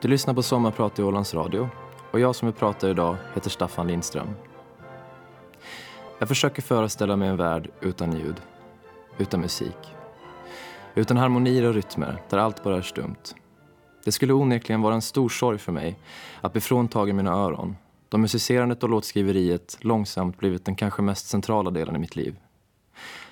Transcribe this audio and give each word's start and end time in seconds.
Du 0.00 0.08
lyssnar 0.08 0.34
på 0.34 0.42
Sommarprat 0.42 0.98
i 0.98 1.02
Ålands 1.02 1.34
Radio 1.34 1.68
och 2.10 2.20
jag 2.20 2.36
som 2.36 2.48
är 2.48 2.52
prata 2.52 2.90
idag 2.90 3.16
heter 3.34 3.50
Staffan 3.50 3.86
Lindström. 3.86 4.28
Jag 6.18 6.28
försöker 6.28 6.62
föreställa 6.62 7.16
mig 7.16 7.28
en 7.28 7.36
värld 7.36 7.70
utan 7.80 8.12
ljud, 8.12 8.40
utan 9.18 9.40
musik. 9.40 9.94
Utan 10.94 11.16
harmonier 11.16 11.64
och 11.64 11.74
rytmer, 11.74 12.22
där 12.30 12.38
allt 12.38 12.62
bara 12.62 12.76
är 12.76 12.82
stumt. 12.82 13.34
Det 14.04 14.12
skulle 14.12 14.32
onekligen 14.32 14.82
vara 14.82 14.94
en 14.94 15.02
stor 15.02 15.28
sorg 15.28 15.58
för 15.58 15.72
mig 15.72 15.98
att 16.40 16.52
bli 16.52 16.60
fråntagen 16.60 17.16
mina 17.16 17.32
öron 17.32 17.76
då 18.08 18.18
musicerandet 18.18 18.82
och 18.82 18.88
låtskriveriet 18.88 19.78
långsamt 19.80 20.38
blivit 20.38 20.64
den 20.64 20.76
kanske 20.76 21.02
mest 21.02 21.28
centrala 21.28 21.70
delen 21.70 21.96
i 21.96 21.98
mitt 21.98 22.16
liv. 22.16 22.36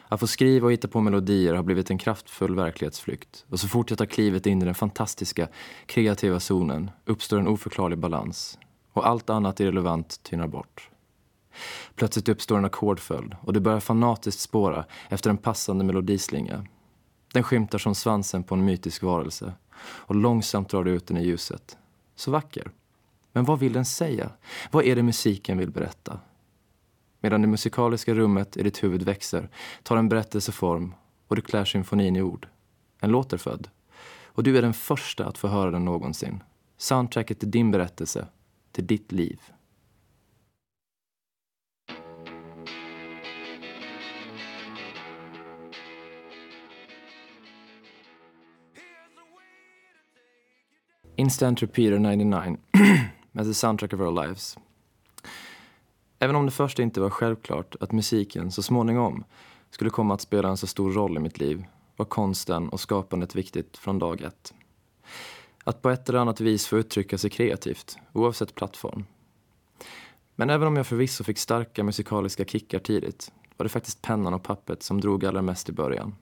Att 0.09 0.21
få 0.21 0.27
skriva 0.27 0.67
och 0.67 0.73
hitta 0.73 0.89
på 0.89 1.01
melodier 1.01 1.55
har 1.55 1.63
blivit 1.63 1.91
en 1.91 1.99
kraftfull 1.99 2.57
verklighetsflykt 2.57 3.45
och 3.49 3.61
så 3.61 3.69
fort 3.69 3.91
jag 3.91 3.99
tar 3.99 4.07
klivet 4.07 4.47
in 4.47 4.63
i 4.63 4.65
den 4.65 4.75
fantastiska, 4.75 5.49
kreativa 5.87 6.41
zonen 6.41 6.91
uppstår 7.05 7.39
en 7.39 7.49
oförklarlig 7.49 7.99
balans 7.99 8.59
och 8.93 9.09
allt 9.09 9.31
annat 9.31 9.61
irrelevant 9.61 10.23
tynar 10.23 10.47
bort. 10.47 10.91
Plötsligt 11.95 12.29
uppstår 12.29 12.59
en 12.59 12.65
ackordföljd 12.65 13.37
och 13.41 13.53
det 13.53 13.61
börjar 13.61 13.81
fanatiskt 13.81 14.41
spåra 14.41 14.85
efter 15.09 15.31
en 15.31 15.37
passande 15.37 15.85
melodislinga. 15.85 16.67
Den 17.33 17.43
skymtar 17.43 17.79
som 17.79 17.95
svansen 17.95 18.43
på 18.43 18.55
en 18.55 18.65
mytisk 18.65 19.03
varelse 19.03 19.53
och 19.81 20.15
långsamt 20.15 20.69
drar 20.69 20.85
det 20.85 20.91
ut 20.91 21.07
den 21.07 21.17
i 21.17 21.25
ljuset. 21.25 21.77
Så 22.17 22.31
vacker. 22.31 22.71
Men 23.33 23.45
vad 23.45 23.59
vill 23.59 23.73
den 23.73 23.85
säga? 23.85 24.31
Vad 24.71 24.85
är 24.85 24.97
det 24.97 25.03
musiken 25.03 25.59
vill 25.59 25.71
berätta? 25.71 26.21
Medan 27.27 27.43
det 27.43 27.49
musikaliska 27.49 28.15
rummet 28.15 28.57
i 28.57 28.63
ditt 28.63 28.85
huvud 28.85 29.03
växer 29.03 29.49
tar 29.83 29.97
en 29.97 30.09
berättelse 30.09 30.53
form 30.53 30.95
och 31.29 31.37
du 31.37 31.43
klär 31.43 31.65
symfonin 31.65 32.17
i 32.17 32.23
ord. 32.23 32.49
En 33.01 33.11
låt 33.11 33.33
är 33.33 33.37
född. 33.37 33.69
Och 34.25 34.43
du 34.43 34.59
är 34.59 34.63
den 34.63 34.75
första 34.75 35.27
att 35.27 35.39
få 35.39 35.49
höra 35.49 35.71
den 35.71 35.85
någonsin. 35.85 36.43
Soundtracket 36.77 37.41
till 37.41 37.51
din 37.51 37.71
berättelse, 37.71 38.27
till 38.73 38.87
ditt 38.87 39.13
liv. 39.13 39.41
Instant 51.17 51.63
Repeater 51.63 51.99
99 51.99 52.57
as 53.35 53.47
The 53.47 53.55
Soundtrack 53.55 53.93
of 53.93 54.01
Our 54.01 54.27
Lives. 54.27 54.57
Även 56.19 56.37
om 56.37 56.47
det 56.47 56.53
först 56.53 56.79
inte 56.79 57.01
var 57.01 57.11
självklart 57.11 57.77
att 57.81 57.93
musiken 57.93 58.53
så 58.53 58.63
småningom 58.63 59.25
skulle 59.71 59.91
komma 59.91 60.15
att 60.15 60.21
spela 60.21 60.49
en 60.49 60.57
så 60.57 60.67
stor 60.67 60.93
roll 60.93 61.17
i 61.17 61.21
mitt 61.21 61.39
liv 61.39 61.65
var 61.97 62.07
konsten 62.07 62.69
och 62.69 62.81
skapandet 62.81 63.35
viktigt 63.35 63.77
från 63.77 63.99
dag 63.99 64.21
ett. 64.21 64.55
Att 65.65 65.83
på 65.83 65.91
ett 65.91 66.09
eller 66.09 66.19
annat 66.19 66.41
vis 66.41 66.67
få 66.67 66.79
uttrycka 66.79 67.19
sig 67.19 67.31
kreativt, 67.31 67.99
oavsett 68.13 68.55
plattform. 68.55 69.05
Men 70.35 70.51
även 70.51 70.69
om 70.69 70.77
jag 70.77 70.87
förvisso 70.87 71.25
fick 71.25 71.39
starka 71.39 71.85
musikaliska 71.85 72.45
kickar 72.45 72.79
tidigt 72.79 73.33
var 73.57 73.65
det 73.65 73.71
faktiskt 73.71 74.03
pennan 74.03 74.35
och 74.35 74.43
pappret 74.43 74.83
som 74.83 75.01
drog 75.01 75.25
allra 75.25 75.43
mest 75.43 75.69
i 75.69 75.73
början. 75.73 76.15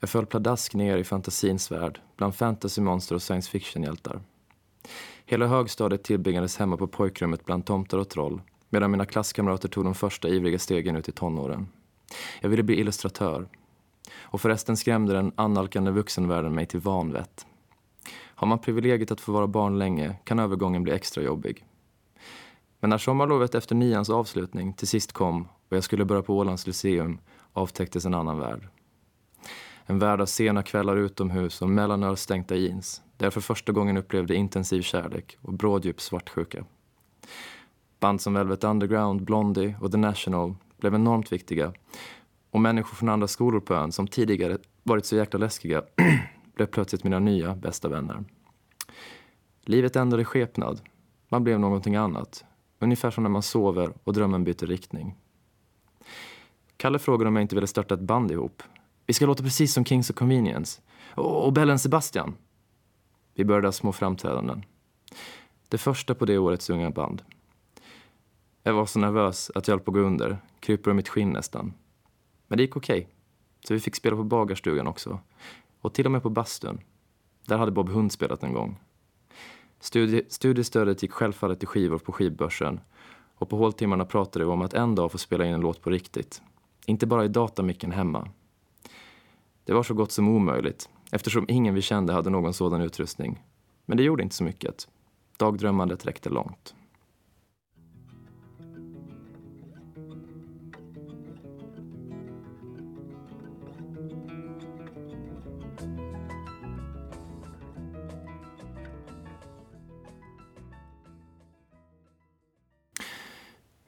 Jag 0.00 0.10
föll 0.10 0.26
pladask 0.26 0.74
ner 0.74 0.96
i 0.96 1.04
fantasins 1.04 1.70
värld 1.70 2.00
bland 2.16 2.34
fantasymonster 2.34 3.14
och 3.14 3.22
science 3.22 3.50
fiction-hjältar. 3.50 4.20
Hela 5.26 5.46
högstadiet 5.46 6.04
tillbringades 6.04 6.56
hemma 6.56 6.76
på 6.76 6.86
pojkrummet 6.86 7.44
bland 7.44 7.66
tomtar 7.66 7.98
och 7.98 8.08
troll 8.08 8.40
medan 8.72 8.90
mina 8.90 9.06
klasskamrater 9.06 9.68
tog 9.68 9.84
de 9.84 9.94
första 9.94 10.28
ivriga 10.28 10.58
stegen 10.58 10.96
ut 10.96 11.08
i 11.08 11.12
tonåren. 11.12 11.68
Jag 12.40 12.48
ville 12.48 12.62
bli 12.62 12.80
illustratör. 12.80 13.48
Och 14.20 14.40
förresten 14.40 14.76
skrämde 14.76 15.12
den 15.12 15.32
annalkande 15.34 15.90
vuxenvärlden 15.90 16.54
mig 16.54 16.66
till 16.66 16.80
vanvett. 16.80 17.46
Har 18.14 18.46
man 18.46 18.58
privilegiet 18.58 19.10
att 19.10 19.20
få 19.20 19.32
vara 19.32 19.46
barn 19.46 19.78
länge 19.78 20.16
kan 20.24 20.38
övergången 20.38 20.82
bli 20.82 20.92
extra 20.92 21.22
jobbig. 21.22 21.64
Men 22.80 22.90
när 22.90 22.98
sommarlovet 22.98 23.54
efter 23.54 23.74
nians 23.74 24.10
avslutning 24.10 24.72
till 24.72 24.88
sist 24.88 25.12
kom 25.12 25.48
och 25.68 25.76
jag 25.76 25.84
skulle 25.84 26.04
börja 26.04 26.22
på 26.22 26.38
Ålands 26.38 26.66
Lyceum 26.66 27.18
avtäcktes 27.52 28.04
en 28.04 28.14
annan 28.14 28.38
värld. 28.38 28.68
En 29.86 29.98
värld 29.98 30.20
av 30.20 30.26
sena 30.26 30.62
kvällar 30.62 30.96
utomhus 30.96 31.62
och 31.62 31.68
mellanölstänkta 31.68 32.56
jeans 32.56 33.02
där 33.16 33.26
jag 33.26 33.32
för 33.32 33.40
första 33.40 33.72
gången 33.72 33.96
upplevde 33.96 34.34
intensiv 34.34 34.82
kärlek 34.82 35.38
och 35.42 35.52
bråddjup 35.52 36.00
svartsjuka. 36.00 36.64
Band 38.02 38.20
som 38.20 38.34
Velvet 38.34 38.64
Underground, 38.64 39.22
Blondie 39.24 39.76
och 39.80 39.92
The 39.92 39.98
National 39.98 40.54
blev 40.80 40.94
enormt 40.94 41.32
viktiga. 41.32 41.72
Och 42.50 42.60
människor 42.60 42.96
från 42.96 43.08
andra 43.08 43.28
skolor 43.28 43.60
på 43.60 43.74
ön 43.74 43.92
som 43.92 44.08
tidigare 44.08 44.58
varit 44.82 45.06
så 45.06 45.16
jäkla 45.16 45.38
läskiga 45.38 45.82
blev 46.54 46.66
plötsligt 46.66 47.04
mina 47.04 47.18
nya 47.18 47.54
bästa 47.54 47.88
vänner. 47.88 48.24
Livet 49.64 49.96
ändrade 49.96 50.24
skepnad. 50.24 50.80
Man 51.28 51.44
blev 51.44 51.60
någonting 51.60 51.96
annat. 51.96 52.44
Ungefär 52.78 53.10
som 53.10 53.22
när 53.22 53.30
man 53.30 53.42
sover 53.42 53.92
och 54.04 54.12
drömmen 54.12 54.44
byter 54.44 54.66
riktning. 54.66 55.14
Kalle 56.76 56.98
frågade 56.98 57.28
om 57.28 57.36
jag 57.36 57.42
inte 57.42 57.54
ville 57.54 57.66
starta 57.66 57.94
ett 57.94 58.00
band 58.00 58.30
ihop. 58.30 58.62
Vi 59.06 59.14
ska 59.14 59.26
låta 59.26 59.42
precis 59.42 59.72
som 59.72 59.84
Kings 59.84 60.10
of 60.10 60.16
Convenience. 60.16 60.80
Och, 61.14 61.44
och 61.44 61.52
Bellen 61.52 61.78
Sebastian. 61.78 62.34
Vi 63.34 63.44
började 63.44 63.66
ha 63.66 63.72
små 63.72 63.92
framträdanden. 63.92 64.64
Det 65.68 65.78
första 65.78 66.14
på 66.14 66.24
det 66.24 66.38
årets 66.38 66.70
unga 66.70 66.90
band. 66.90 67.22
Jag 68.62 68.72
var 68.72 68.86
så 68.86 68.98
nervös 68.98 69.50
att 69.54 69.68
jag 69.68 69.74
höll 69.74 69.84
på 69.84 69.90
att 69.90 69.94
gå 69.94 70.00
under, 70.00 70.38
kryper 70.60 70.90
ur 70.90 70.94
mitt 70.94 71.08
skinn 71.08 71.30
nästan. 71.30 71.72
Men 72.46 72.56
det 72.56 72.62
gick 72.62 72.76
okej. 72.76 72.98
Okay. 72.98 73.10
Så 73.64 73.74
vi 73.74 73.80
fick 73.80 73.96
spela 73.96 74.16
på 74.16 74.24
bagarstugan 74.24 74.86
också. 74.86 75.20
Och 75.80 75.94
till 75.94 76.06
och 76.06 76.12
med 76.12 76.22
på 76.22 76.30
bastun. 76.30 76.80
Där 77.46 77.58
hade 77.58 77.72
Bob 77.72 77.88
Hund 77.88 78.12
spelat 78.12 78.42
en 78.42 78.52
gång. 78.52 78.80
Studie, 79.80 80.22
studiestödet 80.28 81.02
gick 81.02 81.12
självfallet 81.12 81.58
till 81.58 81.68
skivor 81.68 81.98
på 81.98 82.12
skivbörsen. 82.12 82.80
Och 83.34 83.48
på 83.48 83.56
håltimmarna 83.56 84.04
pratade 84.04 84.44
vi 84.44 84.50
om 84.50 84.62
att 84.62 84.74
en 84.74 84.94
dag 84.94 85.12
få 85.12 85.18
spela 85.18 85.46
in 85.46 85.54
en 85.54 85.60
låt 85.60 85.82
på 85.82 85.90
riktigt. 85.90 86.42
Inte 86.86 87.06
bara 87.06 87.24
i 87.24 87.28
datamicken 87.28 87.92
hemma. 87.92 88.28
Det 89.64 89.72
var 89.72 89.82
så 89.82 89.94
gott 89.94 90.12
som 90.12 90.28
omöjligt 90.28 90.88
eftersom 91.10 91.46
ingen 91.48 91.74
vi 91.74 91.82
kände 91.82 92.12
hade 92.12 92.30
någon 92.30 92.54
sådan 92.54 92.80
utrustning. 92.80 93.42
Men 93.86 93.96
det 93.96 94.02
gjorde 94.02 94.22
inte 94.22 94.34
så 94.34 94.44
mycket. 94.44 94.88
Dagdrömmandet 95.36 96.06
räckte 96.06 96.30
långt. 96.30 96.74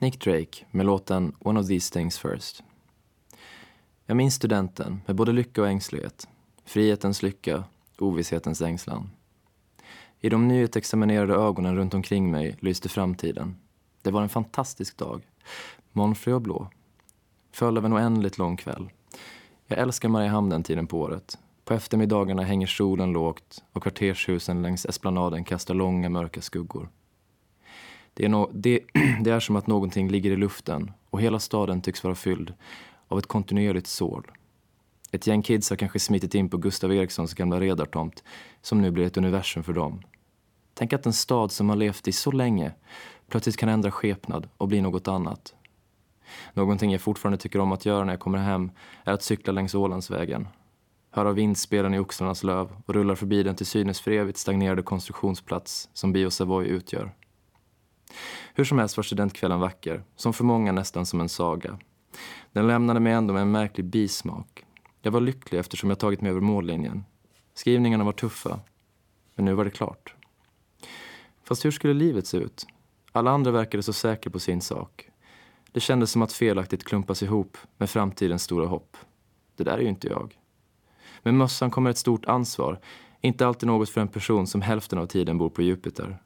Nick 0.04 0.20
Drake 0.20 0.64
med 0.70 0.86
låten 0.86 1.32
One 1.38 1.60
of 1.60 1.68
these 1.68 1.92
things 1.92 2.18
first. 2.18 2.62
Jag 4.06 4.16
minns 4.16 4.34
studenten 4.34 5.00
med 5.06 5.16
både 5.16 5.32
lycka 5.32 5.62
och 5.62 5.68
ängslighet. 5.68 6.28
Frihetens 6.64 7.22
lycka, 7.22 7.64
ovisshetens 7.98 8.62
ängslan. 8.62 9.10
I 10.20 10.28
de 10.28 10.48
nyutexaminerade 10.48 11.34
ögonen 11.34 11.76
runt 11.76 11.94
omkring 11.94 12.30
mig 12.30 12.56
lyste 12.60 12.88
framtiden. 12.88 13.56
Det 14.02 14.10
var 14.10 14.22
en 14.22 14.28
fantastisk 14.28 14.96
dag. 14.96 15.22
Molnfri 15.92 16.32
och 16.32 16.42
blå. 16.42 16.68
Följd 17.52 17.78
av 17.78 17.84
en 17.84 17.94
oändligt 17.94 18.38
lång 18.38 18.56
kväll. 18.56 18.90
Jag 19.66 19.78
älskar 19.78 20.08
Mariehamn 20.08 20.50
den 20.50 20.62
tiden 20.62 20.86
på 20.86 21.00
året. 21.00 21.38
På 21.64 21.74
eftermiddagarna 21.74 22.42
hänger 22.42 22.66
solen 22.66 23.12
lågt 23.12 23.64
och 23.72 23.82
kvartershusen 23.82 24.62
längs 24.62 24.86
esplanaden 24.86 25.44
kastar 25.44 25.74
långa 25.74 26.08
mörka 26.08 26.40
skuggor. 26.40 26.88
Det 28.14 28.24
är, 28.24 28.28
no 28.28 28.50
det, 28.54 28.80
det 29.20 29.30
är 29.30 29.40
som 29.40 29.56
att 29.56 29.66
någonting 29.66 30.08
ligger 30.08 30.30
i 30.30 30.36
luften 30.36 30.92
och 31.10 31.20
hela 31.20 31.38
staden 31.38 31.82
tycks 31.82 32.04
vara 32.04 32.14
fylld 32.14 32.54
av 33.08 33.18
ett 33.18 33.26
kontinuerligt 33.26 33.86
sorl. 33.86 34.30
Ett 35.12 35.26
gäng 35.26 35.42
kids 35.42 35.70
har 35.70 35.76
kanske 35.76 35.98
smitit 35.98 36.34
in 36.34 36.48
på 36.48 36.56
Gustav 36.56 36.92
Erikssons 36.92 37.34
gamla 37.34 37.60
redartomt 37.60 38.24
som 38.62 38.82
nu 38.82 38.90
blir 38.90 39.06
ett 39.06 39.16
universum 39.16 39.62
för 39.62 39.72
dem. 39.72 40.02
Tänk 40.74 40.92
att 40.92 41.06
en 41.06 41.12
stad 41.12 41.52
som 41.52 41.68
har 41.68 41.76
levt 41.76 42.08
i 42.08 42.12
så 42.12 42.30
länge 42.30 42.72
plötsligt 43.28 43.56
kan 43.56 43.68
ändra 43.68 43.90
skepnad 43.90 44.48
och 44.56 44.68
bli 44.68 44.80
något 44.80 45.08
annat. 45.08 45.54
Någonting 46.52 46.92
jag 46.92 47.00
fortfarande 47.00 47.38
tycker 47.38 47.58
om 47.58 47.72
att 47.72 47.86
göra 47.86 48.04
när 48.04 48.12
jag 48.12 48.20
kommer 48.20 48.38
hem 48.38 48.70
är 49.04 49.12
att 49.12 49.22
cykla 49.22 49.52
längs 49.52 49.74
Ålandsvägen. 49.74 50.48
Höra 51.10 51.32
vindspelen 51.32 51.94
i 51.94 51.98
oxlarnas 51.98 52.44
löv 52.44 52.68
och 52.86 52.94
rullar 52.94 53.14
förbi 53.14 53.42
den 53.42 53.56
till 53.56 53.66
synes 53.66 54.00
för 54.00 54.10
evigt 54.10 54.38
stagnerade 54.38 54.82
konstruktionsplats 54.82 55.88
som 55.92 56.12
Bio 56.12 56.30
Savoy 56.30 56.66
utgör. 56.66 57.14
Hur 58.54 58.64
som 58.64 58.78
helst 58.78 58.96
var 58.96 59.04
studentkvällen 59.04 59.60
vacker, 59.60 60.04
som 60.16 60.32
för 60.32 60.44
många 60.44 60.72
nästan 60.72 61.06
som 61.06 61.20
en 61.20 61.28
saga. 61.28 61.78
Den 62.52 62.66
lämnade 62.66 63.00
mig 63.00 63.12
ändå 63.12 63.34
med 63.34 63.42
en 63.42 63.50
märklig 63.50 63.86
bismak. 63.86 64.64
Jag 65.02 65.12
var 65.12 65.20
lycklig 65.20 65.58
eftersom 65.58 65.90
jag 65.90 65.98
tagit 65.98 66.20
mig 66.20 66.30
över 66.30 66.40
mållinjen. 66.40 67.04
Skrivningarna 67.54 68.04
var 68.04 68.12
tuffa, 68.12 68.60
men 69.34 69.44
nu 69.44 69.54
var 69.54 69.64
det 69.64 69.70
klart. 69.70 70.14
Fast 71.44 71.64
hur 71.64 71.70
skulle 71.70 71.94
livet 71.94 72.26
se 72.26 72.36
ut? 72.36 72.66
Alla 73.12 73.30
andra 73.30 73.50
verkade 73.50 73.82
så 73.82 73.92
säkra 73.92 74.30
på 74.30 74.38
sin 74.38 74.60
sak. 74.60 75.10
Det 75.72 75.80
kändes 75.80 76.10
som 76.10 76.22
att 76.22 76.32
felaktigt 76.32 76.84
klumpas 76.84 77.22
ihop 77.22 77.56
med 77.76 77.90
framtidens 77.90 78.42
stora 78.42 78.66
hopp. 78.66 78.96
Det 79.56 79.64
där 79.64 79.78
är 79.78 79.82
ju 79.82 79.88
inte 79.88 80.08
jag. 80.08 80.38
Med 81.22 81.34
mössan 81.34 81.70
kommer 81.70 81.90
ett 81.90 81.98
stort 81.98 82.24
ansvar. 82.24 82.80
Inte 83.20 83.46
alltid 83.46 83.66
något 83.66 83.90
för 83.90 84.00
en 84.00 84.08
person 84.08 84.46
som 84.46 84.62
hälften 84.62 84.98
av 84.98 85.06
tiden 85.06 85.38
bor 85.38 85.50
på 85.50 85.62
Jupiter. 85.62 86.18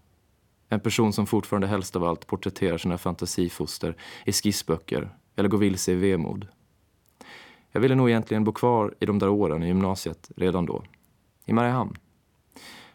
En 0.68 0.80
person 0.80 1.12
som 1.12 1.26
fortfarande 1.26 1.66
helst 1.66 1.96
av 1.96 2.04
allt 2.04 2.26
porträtterar 2.26 2.78
sina 2.78 2.98
fantasifoster 2.98 3.96
i 4.24 4.32
skissböcker 4.32 5.10
eller 5.36 5.48
går 5.48 5.58
vilse 5.58 5.92
i 5.92 5.94
vemod. 5.94 6.48
Jag 7.72 7.80
ville 7.80 7.94
nog 7.94 8.10
egentligen 8.10 8.44
bo 8.44 8.52
kvar 8.52 8.94
i 9.00 9.06
de 9.06 9.18
där 9.18 9.28
åren 9.28 9.62
i 9.62 9.66
gymnasiet 9.66 10.30
redan 10.36 10.66
då. 10.66 10.84
I 11.46 11.52
Mariehamn. 11.52 11.96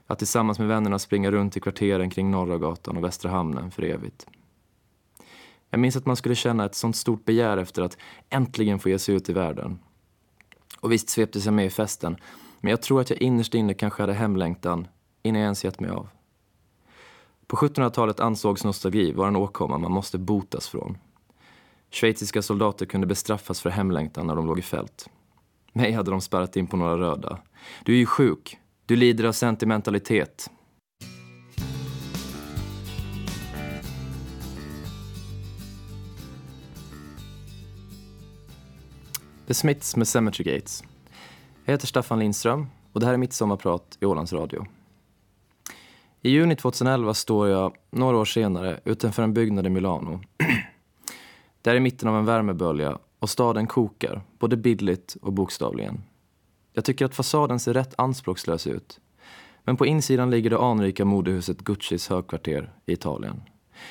Att 0.07 0.17
tillsammans 0.17 0.59
med 0.59 0.67
vännerna 0.67 0.99
springa 0.99 1.31
runt 1.31 1.57
i 1.57 1.59
kvarteren 1.59 2.09
kring 2.09 2.31
Norra 2.31 2.57
gatan 2.57 2.97
och 2.97 3.03
Västra 3.03 3.31
hamnen 3.31 3.71
för 3.71 3.83
evigt. 3.83 4.27
Jag 5.69 5.79
minns 5.79 5.95
att 5.95 6.05
man 6.05 6.15
skulle 6.15 6.35
känna 6.35 6.65
ett 6.65 6.75
sånt 6.75 6.95
stort 6.95 7.25
begär 7.25 7.57
efter 7.57 7.81
att 7.81 7.97
äntligen 8.29 8.79
få 8.79 8.89
ge 8.89 8.99
sig 8.99 9.15
ut 9.15 9.29
i 9.29 9.33
världen. 9.33 9.79
Och 10.79 10.91
visst 10.91 11.09
sveptes 11.09 11.45
jag 11.45 11.53
med 11.53 11.65
i 11.65 11.69
festen, 11.69 12.17
men 12.61 12.71
jag 12.71 12.81
tror 12.81 13.01
att 13.01 13.09
jag 13.09 13.21
innerst 13.21 13.53
inne 13.53 13.73
kanske 13.73 14.03
hade 14.03 14.13
hemlängtan 14.13 14.87
innan 15.23 15.41
jag 15.41 15.45
ens 15.45 15.63
gett 15.63 15.79
mig 15.79 15.89
av. 15.89 16.09
På 17.53 17.57
1700-talet 17.57 18.19
ansågs 18.19 18.63
nostalgi 18.63 19.11
vara 19.11 19.27
en 19.27 19.35
åkomma 19.35 19.77
man 19.77 19.91
måste 19.91 20.17
botas 20.17 20.67
från. 20.67 20.97
Schweiziska 21.91 22.41
soldater 22.41 22.85
kunde 22.85 23.07
bestraffas 23.07 23.61
för 23.61 23.69
hemlängtan 23.69 24.27
när 24.27 24.35
de 24.35 24.47
låg 24.47 24.59
i 24.59 24.61
fält. 24.61 25.09
Mig 25.73 25.91
hade 25.91 26.11
de 26.11 26.21
spärrat 26.21 26.55
in 26.55 26.67
på 26.67 26.77
några 26.77 26.97
röda. 26.97 27.39
Du 27.83 27.93
är 27.93 27.97
ju 27.97 28.05
sjuk. 28.05 28.57
Du 28.85 28.95
lider 28.95 29.23
av 29.23 29.31
sentimentalitet. 29.31 30.49
The 39.47 39.53
Smiths 39.53 39.95
med 39.95 40.07
Cemetery 40.07 40.55
Gates. 40.55 40.83
Jag 41.65 41.73
heter 41.73 41.87
Staffan 41.87 42.19
Lindström 42.19 42.67
och 42.93 42.99
det 42.99 43.05
här 43.05 43.13
är 43.13 43.17
mitt 43.17 43.33
sommarprat 43.33 43.97
i 43.99 44.05
Ålands 44.05 44.33
Radio. 44.33 44.65
I 46.25 46.29
juni 46.29 46.55
2011 46.55 47.13
står 47.13 47.47
jag, 47.47 47.75
några 47.89 48.17
år 48.17 48.25
senare, 48.25 48.79
utanför 48.85 49.23
en 49.23 49.33
byggnad 49.33 49.65
i 49.65 49.69
Milano. 49.69 50.21
Det 51.61 51.69
är 51.69 51.75
i 51.75 51.79
mitten 51.79 52.09
av 52.09 52.15
en 52.15 52.25
värmebölja 52.25 52.97
och 53.19 53.29
staden 53.29 53.67
kokar, 53.67 54.21
både 54.39 54.57
bildligt 54.57 55.17
och 55.21 55.33
bokstavligen. 55.33 56.03
Jag 56.73 56.85
tycker 56.85 57.05
att 57.05 57.15
fasaden 57.15 57.59
ser 57.59 57.73
rätt 57.73 57.93
anspråkslös 57.97 58.67
ut. 58.67 58.99
Men 59.63 59.77
på 59.77 59.85
insidan 59.85 60.29
ligger 60.29 60.49
det 60.49 60.59
anrika 60.59 61.05
modehuset 61.05 61.57
Guccis 61.57 62.09
högkvarter 62.09 62.73
i 62.85 62.93
Italien. 62.93 63.41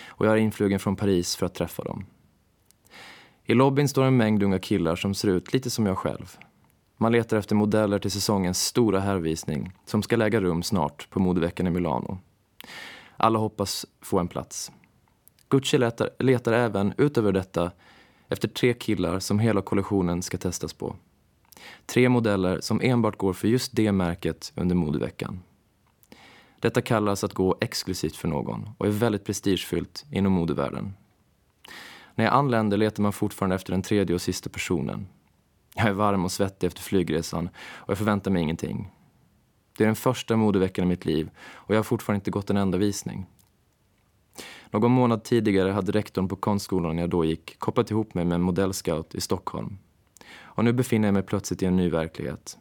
Och 0.07 0.27
jag 0.27 0.33
är 0.33 0.39
influgen 0.39 0.79
från 0.79 0.97
Paris 0.97 1.37
för 1.37 1.47
att 1.47 1.55
träffa 1.55 1.85
dem. 1.85 2.05
I 3.45 3.55
lobbyn 3.55 3.89
står 3.89 4.05
en 4.05 4.17
mängd 4.17 4.43
unga 4.43 4.59
killar 4.59 4.97
som 4.97 5.15
ser 5.15 5.29
ut 5.29 5.53
lite 5.53 5.71
som 5.71 5.87
jag 5.87 5.99
själv. 5.99 6.39
Man 7.03 7.13
letar 7.13 7.37
efter 7.37 7.55
modeller 7.55 7.99
till 7.99 8.11
säsongens 8.11 8.67
stora 8.67 9.01
herrvisning 9.01 9.73
som 9.85 10.03
ska 10.03 10.25
äga 10.25 10.41
rum 10.41 10.63
snart 10.63 11.11
på 11.11 11.21
modeveckan 11.21 11.67
i 11.67 11.71
Milano. 11.71 12.19
Alla 13.17 13.39
hoppas 13.39 13.87
få 14.01 14.19
en 14.19 14.29
plats. 14.29 14.73
Gucci 15.49 15.79
letar, 15.79 16.11
letar 16.19 16.53
även, 16.53 16.95
utöver 16.99 17.33
detta, 17.33 17.71
efter 18.29 18.49
tre 18.49 18.75
killar 18.75 19.19
som 19.19 19.39
hela 19.39 19.63
kollektionen 19.63 20.23
ska 20.23 20.39
testas 20.39 20.73
på. 20.73 20.97
Tre 21.87 22.09
modeller 22.09 22.61
som 22.61 22.81
enbart 22.81 23.19
går 23.19 23.33
för 23.33 23.49
just 23.49 23.77
det 23.77 23.93
märket 23.93 24.53
under 24.57 24.75
modeveckan. 24.75 25.43
Detta 26.61 26.83
kallas 26.83 27.25
att 27.25 27.35
gå 27.35 27.57
exklusivt 27.61 28.17
för 28.17 28.29
någon 28.29 28.71
och 28.79 28.87
är 28.87 28.91
väldigt 28.91 29.25
prestigefyllt 29.25 30.05
inom 30.11 30.33
modevärlden. 30.33 30.95
När 32.15 32.25
jag 32.25 32.35
anländer 32.35 32.77
letar 32.77 33.03
man 33.03 33.13
fortfarande 33.13 33.57
efter 33.57 33.73
den 33.73 33.83
tredje 33.83 34.15
och 34.15 34.23
sista 34.23 34.51
personen. 34.51 35.07
Jag 35.75 35.87
är 35.87 35.93
varm 35.93 36.25
och 36.25 36.33
svettig 36.33 36.67
efter 36.67 36.83
flygresan 36.83 37.49
och 37.57 37.91
jag 37.91 37.99
förväntar 37.99 38.31
mig 38.31 38.43
ingenting. 38.43 38.91
Det 39.77 39.85
är 39.85 39.87
den 39.87 39.97
första 39.97 40.37
modeveckan 40.37 40.85
i 40.85 40.89
mitt 40.89 41.05
liv 41.05 41.31
och 41.39 41.75
jag 41.75 41.79
har 41.79 41.85
fortfarande 41.85 42.17
inte 42.17 42.31
gått 42.31 42.51
en 42.51 42.57
enda 42.57 42.79
visning. 42.79 43.27
Någon 44.71 44.93
månad 44.93 45.25
tidigare 45.25 45.71
hade 45.71 45.93
rektorn 45.93 46.29
på 46.29 46.37
konstskolan 46.37 46.99
jag 46.99 47.11
då 47.11 47.25
gick 47.25 47.59
kopplat 47.59 47.91
ihop 47.91 48.15
mig 48.15 48.25
med 48.25 48.35
en 48.35 48.43
modellscout 48.43 49.15
i 49.15 49.21
Stockholm. 49.21 49.79
Och 50.35 50.65
nu 50.65 50.73
befinner 50.73 51.09
jag 51.09 51.13
mig 51.13 51.23
plötsligt 51.23 51.63
i 51.63 51.67
en 51.67 51.77
ny 51.77 51.91
verklighet. 51.91 52.59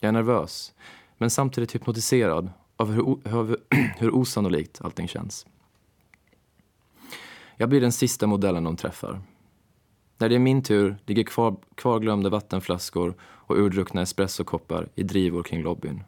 Jag 0.00 0.08
är 0.08 0.12
nervös, 0.12 0.72
men 1.18 1.30
samtidigt 1.30 1.74
hypnotiserad 1.74 2.50
av 2.76 2.92
hur, 2.92 3.28
hur, 3.28 3.56
hur 3.98 4.14
osannolikt 4.14 4.80
allting 4.80 5.08
känns. 5.08 5.46
Jag 7.56 7.68
blir 7.68 7.80
den 7.80 7.92
sista 7.92 8.26
modellen 8.26 8.64
de 8.64 8.76
träffar. 8.76 9.20
När 10.20 10.28
det 10.28 10.34
är 10.34 10.38
min 10.38 10.62
tur 10.62 10.96
ligger 11.06 11.22
kvar, 11.22 11.56
kvarglömda 11.74 12.28
vattenflaskor 12.28 13.14
och 13.22 13.56
urdruckna 13.56 14.02
espressokoppar 14.02 14.88
i 14.94 15.02
drivor 15.02 15.42
kring 15.42 15.62
lobbyn. 15.62 16.02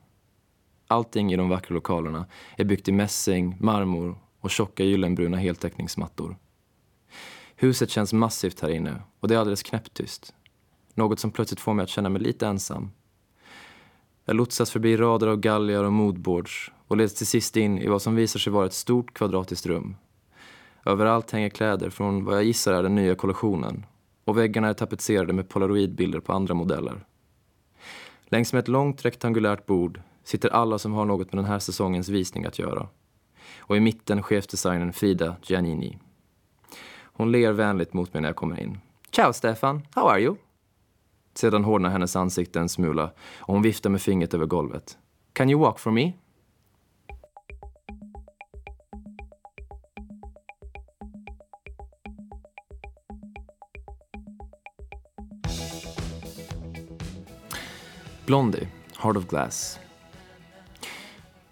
Allting 0.86 1.32
i 1.32 1.36
de 1.36 1.48
vackra 1.48 1.74
lokalerna 1.74 2.26
är 2.56 2.64
byggt 2.64 2.88
i 2.88 2.92
mässing, 2.92 3.56
marmor 3.60 4.18
och 4.40 4.50
tjocka 4.50 4.84
gyllenbruna 4.84 5.36
heltäckningsmattor. 5.36 6.36
Huset 7.56 7.90
känns 7.90 8.12
massivt 8.12 8.60
här 8.60 8.68
inne 8.68 9.02
och 9.20 9.28
det 9.28 9.34
är 9.34 9.38
alldeles 9.38 9.62
knäpptyst. 9.62 10.34
Något 10.94 11.20
som 11.20 11.30
plötsligt 11.30 11.60
får 11.60 11.74
mig 11.74 11.82
att 11.82 11.88
känna 11.88 12.08
mig 12.08 12.22
lite 12.22 12.46
ensam. 12.46 12.90
Jag 14.24 14.36
lotsas 14.36 14.70
förbi 14.70 14.96
rader 14.96 15.26
av 15.26 15.36
galgar 15.36 15.84
och 15.84 15.92
moodboards 15.92 16.70
och 16.88 16.96
leds 16.96 17.14
till 17.14 17.26
sist 17.26 17.56
in 17.56 17.78
i 17.78 17.88
vad 17.88 18.02
som 18.02 18.16
visar 18.16 18.40
sig 18.40 18.52
vara 18.52 18.66
ett 18.66 18.72
stort 18.74 19.14
kvadratiskt 19.14 19.66
rum. 19.66 19.96
Överallt 20.84 21.30
hänger 21.30 21.48
kläder 21.48 21.90
från 21.90 22.24
vad 22.24 22.36
jag 22.36 22.44
gissar 22.44 22.72
är 22.72 22.82
den 22.82 22.94
nya 22.94 23.14
kollektionen 23.14 23.86
och 24.24 24.38
väggarna 24.38 24.68
är 24.68 24.74
tapetserade 24.74 25.32
med 25.32 25.48
polaroidbilder 25.48 26.20
på 26.20 26.32
andra 26.32 26.54
modeller. 26.54 27.04
Längs 28.24 28.52
med 28.52 28.60
ett 28.60 28.68
långt 28.68 29.04
rektangulärt 29.04 29.66
bord 29.66 30.00
sitter 30.24 30.48
alla 30.48 30.78
som 30.78 30.92
har 30.92 31.04
något 31.04 31.32
med 31.32 31.38
den 31.44 31.50
här 31.50 31.58
säsongens 31.58 32.08
visning 32.08 32.44
att 32.44 32.58
göra. 32.58 32.88
Och 33.58 33.76
i 33.76 33.80
mitten 33.80 34.22
chefsdesignern 34.22 34.92
Frida 34.92 35.36
Giannini. 35.42 35.98
Hon 37.02 37.32
ler 37.32 37.52
vänligt 37.52 37.92
mot 37.92 38.14
mig 38.14 38.20
när 38.20 38.28
jag 38.28 38.36
kommer 38.36 38.60
in. 38.60 38.78
Ciao 39.10 39.32
Stefan, 39.32 39.82
how 39.94 40.08
are 40.08 40.20
you? 40.20 40.36
Sedan 41.34 41.64
hårdnar 41.64 41.90
hennes 41.90 42.16
ansikte 42.16 42.60
en 42.60 42.68
smula 42.68 43.12
och 43.38 43.54
hon 43.54 43.62
viftar 43.62 43.90
med 43.90 44.02
fingret 44.02 44.34
över 44.34 44.46
golvet. 44.46 44.98
Can 45.32 45.50
you 45.50 45.60
walk 45.60 45.78
for 45.78 45.90
me? 45.90 46.12
Blondie, 58.32 58.68
Heart 58.98 59.16
of 59.16 59.26
Glass. 59.26 59.78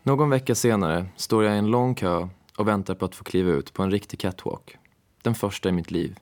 Någon 0.03 0.31
vecka 0.31 0.55
senare 0.55 1.07
står 1.17 1.45
jag 1.45 1.55
i 1.55 1.59
en 1.59 1.71
lång 1.71 1.95
kö 1.95 2.29
och 2.57 2.69
väntar 2.69 2.95
på 2.95 3.05
att 3.05 3.15
få 3.15 3.25
kliva 3.25 3.51
ut 3.51 3.73
på 3.73 3.83
en 3.83 3.91
riktig 3.91 4.21
catwalk. 4.21 4.77
Den 5.23 5.35
första 5.35 5.69
i 5.69 5.73
mitt 5.73 5.91
liv. 5.91 6.19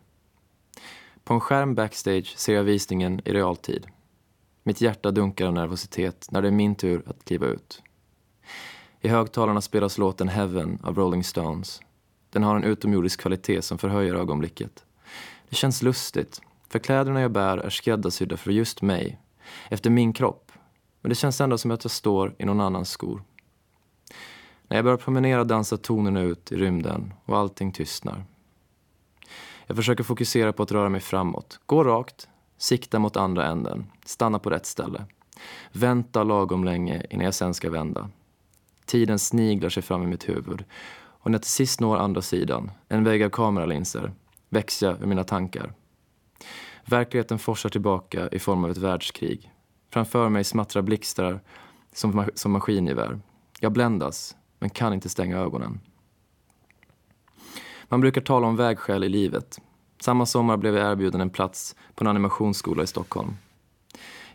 På 1.25 1.35
en 1.35 1.41
skärm 1.41 1.75
backstage 1.75 2.39
ser 2.39 2.55
jag 2.55 2.65
visningen 2.65 3.21
i 3.25 3.33
realtid. 3.33 3.87
Mitt 4.63 4.81
hjärta 4.81 5.11
dunkar 5.11 5.47
av 5.47 5.53
nervositet 5.53 6.27
när 6.31 6.43
det 6.43 6.49
är 6.49 6.53
min 6.53 6.75
tur 6.75 7.03
att 7.07 7.25
kliva 7.25 7.47
ut. 7.47 7.83
I 9.01 9.09
högtalarna 9.09 9.61
spelas 9.61 9.99
låten 9.99 10.29
Heaven 10.29 10.79
av 10.83 10.95
Rolling 10.95 11.25
Stones. 11.25 11.81
Den 12.31 12.43
har 12.43 12.57
en 12.57 12.65
utomjordisk 12.65 13.21
kvalitet 13.21 13.63
som 13.63 13.79
förhöjer 13.79 14.15
ögonblicket. 14.15 14.85
Det 15.49 15.57
känns 15.57 15.83
lustigt, 15.83 16.41
för 16.69 16.79
kläderna 16.79 17.21
jag 17.21 17.31
bär 17.31 17.59
är 17.59 17.71
skräddarsydda 17.71 18.37
för 18.37 18.51
just 18.51 18.83
mig, 18.83 19.19
efter 19.69 19.91
min 19.91 20.13
kropp. 20.13 20.48
Men 21.01 21.09
det 21.09 21.15
känns 21.15 21.41
ändå 21.41 21.59
som 21.59 21.71
att 21.71 21.85
jag 21.85 21.91
står 21.91 22.35
i 22.39 22.45
någon 22.45 22.61
annans 22.61 22.91
skor. 22.91 23.23
När 24.69 24.77
jag 24.77 24.85
börjar 24.85 24.99
promenera 24.99 25.45
dansar 25.45 25.77
tonerna 25.77 26.21
ut 26.21 26.53
i 26.53 26.57
rymden 26.57 27.13
och 27.25 27.37
allting 27.39 27.73
tystnar. 27.73 28.25
Jag 29.67 29.77
försöker 29.77 30.05
fokusera 30.05 30.53
på 30.53 30.63
att 30.63 30.73
röra 30.73 30.89
mig 30.89 31.01
framåt. 31.01 31.61
Gå 31.67 31.85
rakt, 31.85 32.29
sikta 32.59 32.99
mot 32.99 33.17
andra 33.17 33.47
änden, 33.47 33.87
stanna 34.05 34.39
på 34.39 34.51
rätt 34.51 34.67
ställe. 34.67 35.05
Vänta 35.73 36.23
lagom 36.23 36.65
länge 36.65 37.07
innan 37.11 37.25
jag 37.25 37.35
sen 37.35 37.55
ska 37.55 37.71
vända. 37.71 38.11
Tiden 38.85 39.19
sniglar 39.19 39.69
sig 39.69 39.83
fram 39.83 40.03
i 40.03 40.07
mitt 40.07 40.29
huvud 40.29 40.65
och 41.21 41.31
när 41.31 41.35
jag 41.35 41.43
till 41.43 41.51
sist 41.51 41.81
når 41.81 41.97
andra 41.97 42.23
sidan, 42.23 42.71
en 42.89 43.05
vägg 43.05 43.23
av 43.23 43.31
kameralinser, 43.31 44.13
väcks 44.49 44.83
jag 44.83 45.03
ur 45.03 45.07
mina 45.07 45.25
tankar. 45.25 45.73
Verkligheten 46.85 47.39
forsar 47.39 47.69
tillbaka 47.69 48.29
i 48.29 48.39
form 48.39 48.65
av 48.65 48.71
ett 48.71 48.77
världskrig. 48.77 49.53
Framför 49.91 50.29
mig 50.29 50.45
smattrar 50.45 50.83
blixtar 50.83 51.41
som, 51.93 52.29
som 52.35 52.53
maskingevär. 52.53 53.21
Jag 53.61 53.73
bländas, 53.73 54.37
men 54.59 54.71
kan 54.71 54.93
inte 54.93 55.09
stänga 55.09 55.39
ögonen. 55.39 55.81
Man 57.89 58.01
brukar 58.01 58.21
tala 58.21 58.47
om 58.47 58.57
vägskäl 58.57 59.05
i 59.05 59.09
livet. 59.09 59.61
Samma 60.01 60.27
sommar 60.27 60.57
blev 60.57 60.77
jag 60.77 60.91
erbjuden 60.91 61.21
en 61.21 61.31
plats 61.31 61.77
på 61.95 62.05
en 62.05 62.09
animationsskola 62.09 62.83
i 62.83 62.87
Stockholm. 62.87 63.37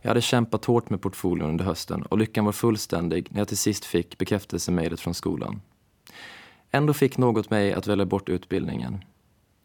Jag 0.02 0.10
hade 0.10 0.22
kämpat 0.22 0.66
hårt 0.66 0.90
med 0.90 1.02
portföljen 1.02 1.50
under 1.50 1.66
hösten 1.66 2.04
och 2.04 2.18
lyckan 2.18 2.46
var 2.46 2.52
fullständig 2.52 3.28
när 3.32 3.40
jag 3.40 3.48
till 3.48 3.58
sist 3.58 3.86
fick 3.86 4.18
bekräftelsemejlet 4.18 5.00
från 5.00 5.14
skolan. 5.14 5.62
Ändå 6.72 6.94
fick 6.94 7.18
något 7.18 7.50
mig 7.50 7.74
att 7.74 7.88
välja 7.88 8.06
bort 8.06 8.30
utbildningen. 8.30 9.04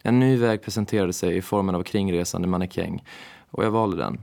En 0.02 0.20
ny 0.20 0.36
väg 0.36 0.62
presenterade 0.62 1.12
sig 1.12 1.36
i 1.36 1.42
formen 1.42 1.74
av 1.74 1.82
kringresande 1.82 2.48
mannekäng 2.48 3.04
och 3.50 3.64
jag 3.64 3.70
valde 3.70 3.96
den. 3.96 4.20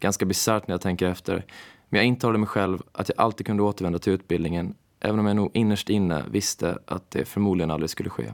Ganska 0.00 0.24
bisarrt 0.24 0.68
när 0.68 0.72
jag 0.72 0.80
tänker 0.80 1.06
efter, 1.06 1.44
Men 1.88 1.98
jag 1.98 2.06
intalade 2.06 2.38
mig 2.38 2.48
själv 2.48 2.82
att 2.92 3.08
jag 3.08 3.20
alltid 3.20 3.46
kunde 3.46 3.62
återvända 3.62 3.98
till 3.98 4.12
utbildningen 4.12 4.74
även 5.00 5.18
om 5.18 5.26
jag 5.26 5.36
nog 5.36 5.50
innerst 5.54 5.90
inne 5.90 6.24
visste 6.30 6.78
att 6.86 7.10
det 7.10 7.24
förmodligen 7.24 7.70
aldrig 7.70 7.90
skulle 7.90 8.10
ske. 8.10 8.32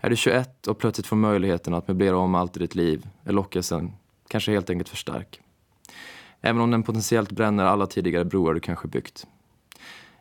Är 0.00 0.10
du 0.10 0.16
21 0.16 0.66
och 0.66 0.78
plötsligt 0.78 1.06
får 1.06 1.16
möjligheten 1.16 1.74
att 1.74 1.88
möblera 1.88 2.16
om 2.16 2.34
allt 2.34 2.56
i 2.56 2.60
ditt 2.60 2.74
liv 2.74 3.08
är 3.24 3.32
lockelsen 3.32 3.92
kanske 4.28 4.52
helt 4.52 4.70
enkelt 4.70 4.88
för 4.88 4.96
stark. 4.96 5.40
Även 6.40 6.62
om 6.62 6.70
den 6.70 6.82
potentiellt 6.82 7.30
bränner 7.30 7.64
alla 7.64 7.86
tidigare 7.86 8.24
broar 8.24 8.54
du 8.54 8.60
kanske 8.60 8.88
byggt. 8.88 9.26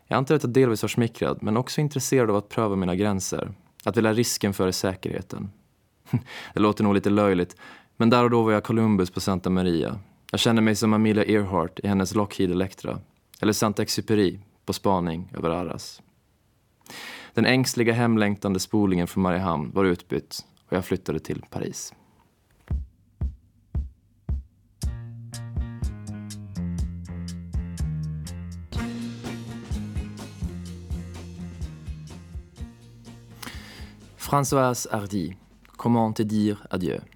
Jag 0.07 0.17
antar 0.17 0.35
att 0.35 0.43
jag 0.43 0.51
delvis 0.51 0.83
var 0.83 0.87
smickrad, 0.87 1.43
men 1.43 1.57
också 1.57 1.81
intresserad 1.81 2.29
av 2.29 2.35
att 2.35 2.49
pröva 2.49 2.75
mina 2.75 2.95
gränser. 2.95 3.53
Att 3.83 3.97
vilja 3.97 4.13
risken 4.13 4.53
före 4.53 4.73
säkerheten. 4.73 5.49
Det 6.53 6.59
låter 6.59 6.83
nog 6.83 6.93
lite 6.93 7.09
löjligt, 7.09 7.55
men 7.97 8.09
där 8.09 8.23
och 8.23 8.29
då 8.29 8.43
var 8.43 8.51
jag 8.51 8.63
Columbus 8.63 9.11
på 9.11 9.19
Santa 9.19 9.49
Maria. 9.49 9.99
Jag 10.31 10.39
kände 10.39 10.61
mig 10.61 10.75
som 10.75 10.93
Amelia 10.93 11.25
Earhart 11.25 11.79
i 11.79 11.87
hennes 11.87 12.15
Lockheed 12.15 12.51
Electra. 12.51 12.99
Eller 13.41 13.53
Santa 13.53 13.81
Exupéry 13.81 14.39
på 14.65 14.73
spaning 14.73 15.31
över 15.37 15.49
Arras. 15.49 16.01
Den 17.33 17.45
ängsliga 17.45 17.93
hemlängtande 17.93 18.59
spolingen 18.59 19.07
från 19.07 19.23
Mariehamn 19.23 19.71
var 19.71 19.85
utbytt 19.85 20.45
och 20.67 20.77
jag 20.77 20.85
flyttade 20.85 21.19
till 21.19 21.41
Paris. 21.49 21.93
Françoise 34.17 34.87
Hardy, 34.91 35.33
Comment 35.77 36.15
te 36.15 36.23
dire 36.23 36.57
adieu. 36.69 37.14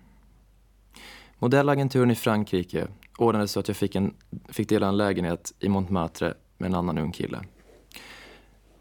Modellagenturen 1.42 2.12
i 2.12 2.16
Frankrike 2.16 2.88
ordnade 3.18 3.48
så 3.48 3.60
att 3.60 3.68
jag 3.68 3.78
fick, 3.78 3.96
en, 3.96 4.14
fick 4.50 4.70
dela 4.70 4.88
en 4.88 4.98
lägenhet 4.98 5.54
i 5.60 5.70
Montmartre 5.70 6.34
med 6.58 6.68
en 6.68 6.76
annan 6.76 6.98
ung 6.98 7.12
kille. 7.12 7.42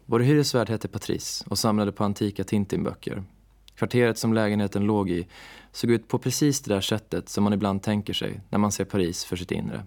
Vår 0.05 0.19
hyresvärd 0.19 0.69
hette 0.69 0.87
Patrice 0.87 1.45
och 1.47 1.59
samlade 1.59 1.91
på 1.91 2.03
antika 2.03 2.43
Tintinböcker. 2.43 3.23
Kvarteret 3.75 4.17
som 4.17 4.33
lägenheten 4.33 4.83
låg 4.83 5.09
i 5.09 5.27
såg 5.71 5.91
ut 5.91 6.07
på 6.07 6.19
precis 6.19 6.61
det 6.61 6.73
där 6.73 6.81
sättet 6.81 7.29
som 7.29 7.43
man 7.43 7.53
ibland 7.53 7.83
tänker 7.83 8.13
sig 8.13 8.41
när 8.49 8.59
man 8.59 8.71
ser 8.71 8.85
Paris 8.85 9.25
för 9.25 9.35
sitt 9.35 9.51
inre. 9.51 9.85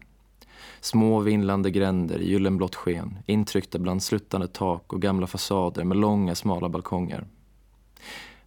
Små 0.80 1.20
vindlande 1.20 1.70
gränder 1.70 2.18
i 2.18 2.30
gyllenblått 2.30 2.74
sken, 2.74 3.18
intryckta 3.26 3.78
bland 3.78 4.02
sluttande 4.02 4.48
tak 4.48 4.92
och 4.92 5.02
gamla 5.02 5.26
fasader 5.26 5.84
med 5.84 5.96
långa 5.96 6.34
smala 6.34 6.68
balkonger. 6.68 7.26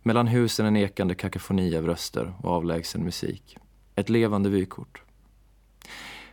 Mellan 0.04 0.28
husen 0.28 0.66
en 0.66 0.78
ekande 0.78 1.16
kakafoni 1.16 1.78
av 1.78 1.86
röster 1.86 2.34
och 2.44 2.52
avlägsen 2.52 3.04
musik. 3.04 3.58
Ett 3.96 4.10
levande 4.10 4.50
vykort. 4.50 5.02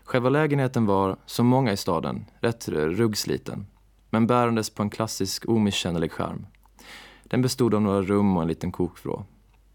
Själva 0.04 0.28
lägenheten 0.28 0.86
var, 0.86 1.16
som 1.26 1.46
många 1.46 1.72
i 1.72 1.76
staden, 1.76 2.24
rätt 2.40 2.68
ruggsliten 2.68 3.66
men 4.12 4.26
bärandes 4.26 4.70
på 4.70 4.82
en 4.82 4.90
klassisk 4.90 5.48
omisskännlig 5.48 6.12
charm. 6.12 6.46
Den 7.24 7.42
bestod 7.42 7.74
av 7.74 7.82
några 7.82 8.02
rum 8.02 8.36
och 8.36 8.42
en 8.42 8.48
liten 8.48 8.72
kokvrå. 8.72 9.24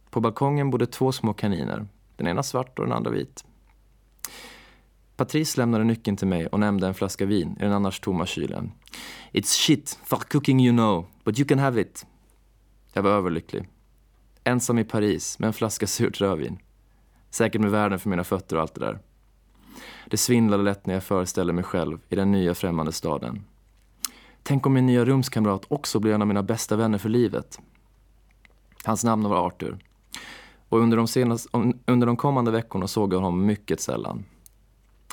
På 0.10 0.22
balkongen 0.22 0.70
bodde 0.70 0.88
två 0.88 1.12
små 1.12 1.34
kaniner, 1.34 1.88
den 2.16 2.28
ena 2.28 2.44
svart 2.44 2.80
och 2.80 2.86
den 2.86 2.94
andra 2.94 3.12
vit. 3.12 3.46
Patrice 5.16 5.58
lämnade 5.58 5.84
nyckeln 5.84 6.18
till 6.18 6.28
mig 6.28 6.48
och 6.48 6.60
nämnde 6.60 6.88
en 6.88 6.94
flaska 6.94 7.26
vin 7.26 7.56
i 7.60 7.64
den 7.64 7.72
annars 7.72 8.00
tomma 8.00 8.26
kylen. 8.26 8.72
It's 9.32 9.66
shit 9.66 10.00
for 10.04 10.18
cooking 10.18 10.60
you 10.60 10.76
know, 10.76 11.06
but 11.24 11.40
you 11.40 11.48
can 11.48 11.60
have 11.60 11.82
it. 11.82 12.06
Jag 12.94 13.04
var 13.04 13.12
överlycklig. 13.12 13.70
Ensam 14.44 14.80
i 14.80 14.84
Paris 14.84 15.40
med 15.40 15.48
en 15.48 15.54
flaska 15.54 15.88
surt 15.88 16.22
rödvin. 16.22 16.60
Säkert 17.30 17.62
med 17.62 17.72
världen 17.72 18.00
för 18.00 18.10
mina 18.10 18.24
fötter 18.24 18.56
och 18.56 18.62
allt 18.62 18.74
det 18.74 18.80
där. 18.80 19.00
Det 20.06 20.18
svindlade 20.18 20.64
lätt 20.64 20.86
när 20.86 20.94
jag 20.94 21.04
föreställde 21.04 21.54
mig 21.54 21.64
själv 21.64 22.00
i 22.10 22.16
den 22.16 22.32
nya 22.32 22.56
främmande 22.56 22.92
staden. 22.92 23.44
Tänk 24.44 24.66
om 24.66 24.74
min 24.74 24.86
nya 24.86 25.06
rumskamrat 25.06 25.66
också 25.68 26.00
blir 26.00 26.14
en 26.14 26.22
av 26.22 26.28
mina 26.28 26.44
bästa 26.44 26.76
vänner 26.76 26.98
för 26.98 27.10
livet. 27.10 27.60
Hans 28.84 29.04
namn 29.04 29.30
var 29.30 29.48
Arthur. 29.48 29.78
Och 30.70 30.80
under 30.80 30.98
de, 30.98 31.08
senaste, 31.08 31.50
under 31.86 32.08
de 32.08 32.18
kommande 32.18 32.52
veckorna 32.52 32.88
såg 32.88 33.14
jag 33.14 33.20
honom 33.20 33.46
mycket 33.46 33.82
sällan. 33.82 34.26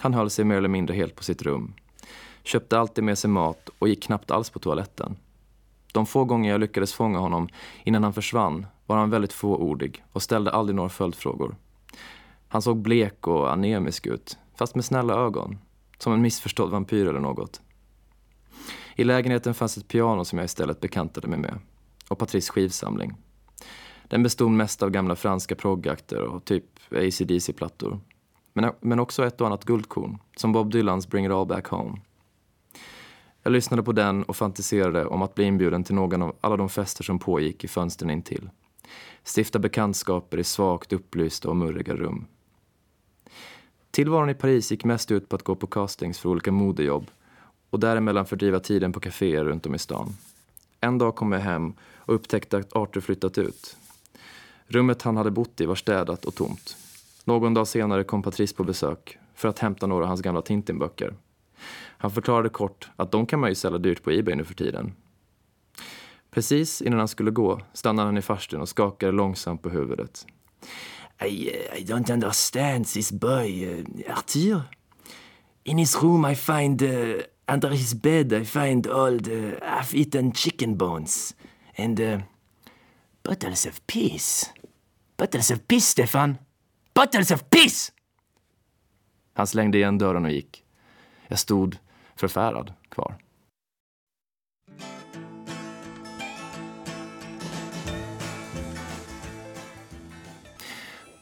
Han 0.00 0.14
höll 0.14 0.30
sig 0.30 0.44
mer 0.44 0.56
eller 0.56 0.68
mindre 0.68 0.97
helt 0.97 1.16
på 1.16 1.25
sitt 1.25 1.42
rum. 1.42 1.75
Köpte 2.42 2.78
alltid 2.78 3.04
med 3.04 3.18
sig 3.18 3.30
mat 3.30 3.68
och 3.78 3.88
gick 3.88 4.02
knappt 4.02 4.30
alls 4.30 4.50
på 4.50 4.59
toaletten. 4.59 5.16
De 5.92 6.06
få 6.06 6.25
gånger 6.25 6.50
jag 6.50 6.61
lyckades 6.61 6.94
fånga 6.94 7.18
honom 7.18 7.49
innan 7.85 8.04
han 8.04 8.12
försvann 8.12 8.66
var 8.87 8.97
han 8.97 9.11
väldigt 9.11 9.33
fåordig 9.33 10.04
och 10.12 10.23
ställde 10.23 10.50
aldrig 10.50 10.76
några 10.76 10.88
följdfrågor. 10.88 11.56
Han 12.54 12.62
såg 12.62 12.82
blek 12.82 13.26
och 13.26 13.52
anemisk 13.52 14.06
ut, 14.06 14.38
fast 14.58 14.75
med 14.75 14.84
snälla 14.84 15.14
ögon. 15.14 15.58
Som 15.99 16.12
en 16.12 16.23
missförstådd 16.23 16.70
vampyr 16.70 17.08
eller 17.08 17.20
något. 17.20 17.61
I 18.96 19.04
lägenheten 19.04 19.54
fanns 19.54 19.76
ett 19.76 19.88
piano 19.88 20.25
som 20.25 20.38
jag 20.38 20.44
istället 20.44 20.80
bekantade 20.80 21.28
mig 21.28 21.38
med. 21.38 21.58
Och 22.08 22.18
Patrice 22.18 22.50
skivsamling. 22.50 23.14
Den 24.08 24.23
bestod 24.23 24.50
mest 24.50 24.82
av 24.82 24.90
gamla 24.90 25.16
franska 25.16 25.54
proggakter 25.54 26.23
och 26.23 26.44
typ 26.44 26.64
ACDC-plattor. 26.90 28.00
Men, 28.52 28.73
men 28.80 29.00
också 29.00 29.26
ett 29.26 29.40
och 29.40 29.46
annat 29.46 29.64
guldkorn, 29.64 30.18
som 30.37 30.52
Bob 30.52 30.70
Dylans 30.70 31.08
Bring 31.08 31.26
It 31.26 31.32
All 31.32 31.46
Back 31.46 31.66
Home. 31.66 32.00
Jag 33.42 33.52
lyssnade 33.52 33.82
på 33.82 33.92
den 33.92 34.23
och 34.23 34.37
fantiserade 34.37 35.06
om 35.06 35.23
att 35.23 35.34
bli 35.34 35.44
inbjuden 35.44 35.84
till 35.84 35.94
någon 35.94 36.23
av 36.23 36.37
alla 36.40 36.56
de 36.56 36.68
fester 36.68 37.04
som 37.04 37.18
pågick 37.18 37.64
i 37.64 37.68
fönstren 37.68 38.11
intill. 38.11 38.50
Stifta 39.37 39.58
bekantskaper 39.58 40.38
i 40.38 40.44
svagt 40.44 40.92
upplysta 40.92 41.49
och 41.49 41.56
murriga 41.56 41.94
rum. 41.94 42.26
Tillvaron 43.95 44.31
i 44.31 44.35
Paris 44.35 44.71
gick 44.71 44.85
mest 44.85 45.11
ut 45.11 45.29
på 45.29 45.37
att 45.37 45.43
gå 45.43 45.55
på 45.55 45.67
castings 45.67 46.19
för 46.19 46.29
olika 46.29 46.53
modejobb 46.53 47.11
och 47.71 47.81
däremellan 47.81 48.27
fördriva 48.27 48.61
tiden 48.61 48.93
på 48.93 49.01
kaféer 49.01 49.45
runt 49.45 49.67
om 49.67 49.75
i 49.75 49.79
stan. 49.79 50.17
En 50.81 50.99
dag 50.99 51.17
kom 51.17 51.33
jag 51.33 51.41
hem 51.41 51.75
och 51.83 52.15
upptäckte 52.15 52.57
att 52.59 52.77
Arthur 52.77 53.01
flyttat 53.01 53.39
ut. 53.39 53.77
Rummet 54.67 55.03
han 55.03 55.17
hade 55.17 55.31
bott 55.31 55.61
i 55.61 55.67
var 55.67 55.75
städat 55.75 56.25
och 56.25 56.35
tomt. 56.35 56.77
Någon 57.25 57.55
dag 57.55 57.69
senare 57.69 58.05
kom 58.05 58.23
Patrice 58.23 58.53
på 58.53 58.65
besök 58.65 59.19
för 59.35 59.49
att 59.49 59.59
hämta 59.59 59.87
några 59.87 60.05
av 60.05 60.09
hans 60.09 60.23
gamla 60.23 60.43
Tintin-böcker. 60.43 61.15
Han 61.99 62.11
förklarade 62.11 62.49
kort 62.49 62.91
att 62.97 63.13
de 63.13 63.27
kan 63.27 63.41
man 63.41 63.49
ju 63.49 63.55
sälja 63.55 63.79
dyrt 63.79 64.03
på 64.03 64.11
Ebay 64.11 64.35
nu 64.35 64.45
för 64.45 64.55
tiden. 64.55 64.93
Precis 66.31 66.83
innan 66.83 66.99
han 66.99 67.09
skulle 67.09 67.31
gå 67.31 67.61
stannade 67.73 68.09
han 68.09 68.19
i 68.19 68.23
farstun 68.23 68.61
och 68.61 68.69
skakade 68.69 69.13
långsamt 69.13 69.63
på 69.63 69.69
huvudet. 69.69 70.27
I, 71.21 71.26
uh, 71.26 71.76
I 71.76 71.83
don't 71.83 72.11
understand 72.11 72.85
this 72.85 73.11
boy, 73.11 73.85
uh, 74.09 74.12
Arthur. 74.12 74.62
In 75.64 75.78
his 75.78 75.97
room 76.02 76.25
I 76.25 76.35
find, 76.35 76.83
uh, 76.83 77.23
under 77.49 77.68
his 77.71 77.94
bed 77.94 78.33
I 78.33 78.44
find 78.44 78.87
all 78.87 79.18
the 79.18 79.59
half-eaten 79.62 80.33
chicken 80.33 80.76
bones 80.76 81.35
and 81.76 82.25
bottles 83.23 83.66
of 83.66 83.80
peace. 83.87 84.52
Bottles 85.16 85.50
of 85.50 85.59
peace, 85.68 85.87
Stefan! 85.87 86.38
Bottles 86.94 87.30
of 87.30 87.50
piss! 87.50 87.92
Han 89.35 89.47
slängde 89.47 89.78
igen 89.78 89.99
dörren 89.99 90.25
och 90.25 90.30
gick. 90.30 90.64
Jag 91.28 91.38
stod 91.38 91.78
förfärad 92.16 92.73
kvar. 92.88 93.24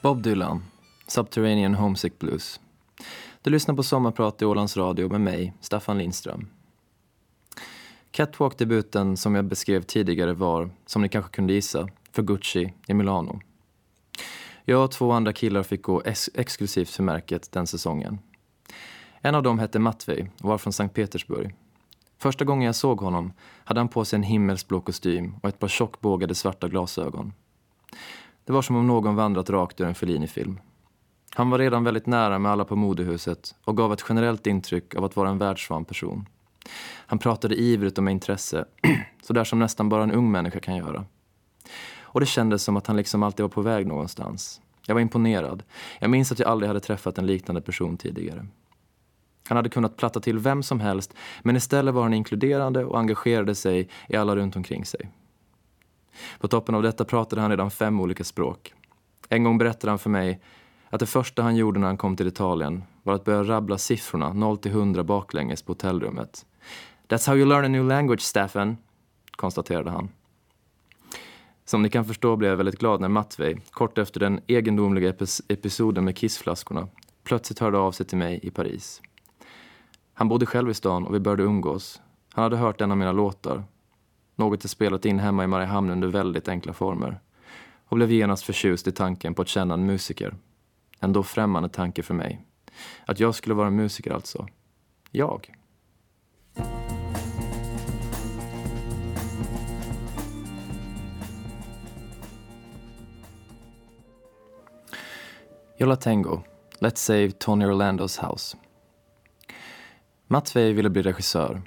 Bob 0.02 0.22
Dylan, 0.22 0.62
Subterranean 1.06 1.74
Homesick 1.74 2.18
Blues. 2.18 2.60
Du 3.42 3.50
lyssnar 3.50 3.74
på 3.74 3.82
Sommarprat 3.82 4.42
i 4.42 4.44
Ålands 4.44 4.76
Radio 4.76 5.08
med 5.08 5.20
mig, 5.20 5.54
Staffan 5.60 5.98
Lindström. 5.98 6.48
Catwalk-debuten 8.10 9.16
som 9.16 9.34
jag 9.34 9.44
beskrev 9.44 9.82
tidigare 9.82 10.32
var, 10.32 10.70
som 10.86 11.02
ni 11.02 11.08
kanske 11.08 11.30
kunde 11.30 11.52
gissa, 11.52 11.88
för 12.12 12.22
Gucci 12.22 12.72
i 12.86 12.94
Milano. 12.94 13.40
Jag 14.64 14.84
och 14.84 14.90
två 14.90 15.12
andra 15.12 15.32
killar 15.32 15.62
fick 15.62 15.82
gå 15.82 16.02
ex 16.04 16.30
exklusivt 16.34 16.90
för 16.90 17.02
märket 17.02 17.52
den 17.52 17.66
säsongen. 17.66 18.18
En 19.20 19.34
av 19.34 19.42
dem 19.42 19.58
hette 19.58 19.78
Matvej 19.78 20.30
och 20.40 20.48
var 20.48 20.58
från 20.58 20.72
Sankt 20.72 20.94
Petersburg. 20.94 21.54
Första 22.18 22.44
gången 22.44 22.66
jag 22.66 22.74
såg 22.74 23.00
honom 23.00 23.32
hade 23.64 23.80
han 23.80 23.88
på 23.88 24.04
sig 24.04 24.16
en 24.16 24.22
himmelsblå 24.22 24.80
kostym 24.80 25.36
och 25.42 25.48
ett 25.48 25.58
par 25.58 25.68
tjockbågade 25.68 26.34
svarta 26.34 26.68
glasögon. 26.68 27.32
Det 28.44 28.52
var 28.52 28.62
som 28.62 28.76
om 28.76 28.86
någon 28.86 29.16
vandrat 29.16 29.50
rakt 29.50 29.80
ur 29.80 29.86
en 29.86 29.94
Fellini-film. 29.94 30.60
Han 31.34 31.50
var 31.50 31.58
redan 31.58 31.84
väldigt 31.84 32.06
nära 32.06 32.38
med 32.38 32.52
alla 32.52 32.64
på 32.64 32.76
modehuset 32.76 33.54
och 33.64 33.76
gav 33.76 33.92
ett 33.92 34.04
generellt 34.08 34.46
intryck 34.46 34.94
av 34.94 35.04
att 35.04 35.16
vara 35.16 35.28
en 35.28 35.38
världsvan 35.38 35.84
person. 35.84 36.28
Han 37.06 37.18
pratade 37.18 37.54
ivrigt 37.54 37.98
och 37.98 38.04
med 38.04 38.12
intresse, 38.12 38.64
sådär 39.22 39.44
som 39.44 39.58
nästan 39.58 39.88
bara 39.88 40.02
en 40.02 40.12
ung 40.12 40.30
människa 40.30 40.60
kan 40.60 40.76
göra. 40.76 41.04
Och 42.00 42.20
det 42.20 42.26
kändes 42.26 42.62
som 42.62 42.76
att 42.76 42.86
han 42.86 42.96
liksom 42.96 43.22
alltid 43.22 43.42
var 43.42 43.50
på 43.50 43.62
väg 43.62 43.86
någonstans. 43.86 44.60
Jag 44.86 44.94
var 44.94 45.00
imponerad. 45.00 45.62
Jag 46.00 46.10
minns 46.10 46.32
att 46.32 46.38
jag 46.38 46.48
aldrig 46.48 46.68
hade 46.68 46.80
träffat 46.80 47.18
en 47.18 47.26
liknande 47.26 47.60
person 47.60 47.96
tidigare. 47.96 48.46
Han 49.48 49.56
hade 49.56 49.68
kunnat 49.68 49.96
platta 49.96 50.20
till 50.20 50.38
vem 50.38 50.62
som 50.62 50.80
helst, 50.80 51.14
men 51.42 51.56
istället 51.56 51.94
var 51.94 52.02
han 52.02 52.14
inkluderande 52.14 52.84
och 52.84 52.98
engagerade 52.98 53.54
sig 53.54 53.88
i 54.08 54.16
alla 54.16 54.36
runt 54.36 54.56
omkring 54.56 54.84
sig. 54.84 55.10
På 56.38 56.48
toppen 56.48 56.74
av 56.74 56.82
detta 56.82 57.04
pratade 57.04 57.42
han 57.42 57.50
redan 57.50 57.70
fem 57.70 58.00
olika 58.00 58.24
språk. 58.24 58.74
En 59.28 59.44
gång 59.44 59.58
berättade 59.58 59.90
han 59.90 59.98
för 59.98 60.10
mig 60.10 60.40
att 60.90 61.00
det 61.00 61.06
första 61.06 61.42
han 61.42 61.56
gjorde 61.56 61.80
när 61.80 61.86
han 61.86 61.96
kom 61.96 62.16
till 62.16 62.26
Italien 62.26 62.82
var 63.02 63.14
att 63.14 63.24
börja 63.24 63.42
rabbla 63.42 63.78
siffrorna 63.78 64.32
0 64.32 64.58
till 64.58 64.70
100 64.70 65.04
baklänges 65.04 65.62
på 65.62 65.70
hotellrummet. 65.70 66.46
That's 67.08 67.28
how 67.28 67.36
you 67.36 67.46
learn 67.46 67.64
a 67.64 67.68
new 67.68 67.84
language, 67.84 68.20
Staffan, 68.20 68.76
konstaterade 69.30 69.90
han. 69.90 70.08
Som 71.64 71.82
ni 71.82 71.90
kan 71.90 72.04
förstå 72.04 72.36
blev 72.36 72.50
jag 72.50 72.56
väldigt 72.56 72.78
glad 72.78 73.00
när 73.00 73.08
Matvej, 73.08 73.60
kort 73.70 73.98
efter 73.98 74.20
den 74.20 74.40
egendomliga 74.46 75.14
episoden 75.48 76.04
med 76.04 76.16
kissflaskorna, 76.16 76.88
plötsligt 77.24 77.58
hörde 77.58 77.78
av 77.78 77.92
sig 77.92 78.06
till 78.06 78.18
mig 78.18 78.40
i 78.42 78.50
Paris. 78.50 79.02
Han 80.14 80.28
bodde 80.28 80.46
själv 80.46 80.70
i 80.70 80.74
stan 80.74 81.06
och 81.06 81.14
vi 81.14 81.20
började 81.20 81.42
umgås. 81.42 82.00
Han 82.32 82.42
hade 82.42 82.56
hört 82.56 82.80
en 82.80 82.90
av 82.90 82.96
mina 82.96 83.12
låtar, 83.12 83.64
något 84.36 84.64
jag 84.64 84.70
spelat 84.70 85.04
in 85.04 85.18
hemma 85.18 85.44
i 85.44 85.46
Mariehamn 85.46 85.90
under 85.90 86.08
väldigt 86.08 86.48
enkla 86.48 86.72
former 86.72 87.20
och 87.86 87.96
blev 87.96 88.10
genast 88.12 88.44
förtjust 88.44 88.86
i 88.86 88.92
tanken 88.92 89.34
på 89.34 89.42
att 89.42 89.48
känna 89.48 89.74
en 89.74 89.86
musiker. 89.86 90.34
En 91.00 91.12
då 91.12 91.22
främmande 91.22 91.68
tanke 91.68 92.02
för 92.02 92.14
mig. 92.14 92.44
Att 93.06 93.20
jag 93.20 93.34
skulle 93.34 93.54
vara 93.54 93.66
en 93.66 93.76
musiker 93.76 94.10
alltså. 94.10 94.48
Jag. 95.10 95.54
Yola 105.78 105.96
Tango, 105.96 106.42
Let's 106.80 106.96
Save 106.96 107.30
Tony 107.30 107.66
Orlandos 107.66 108.18
House. 108.18 108.56
Matvej 110.26 110.72
ville 110.72 110.90
bli 110.90 111.02
regissör 111.02 111.62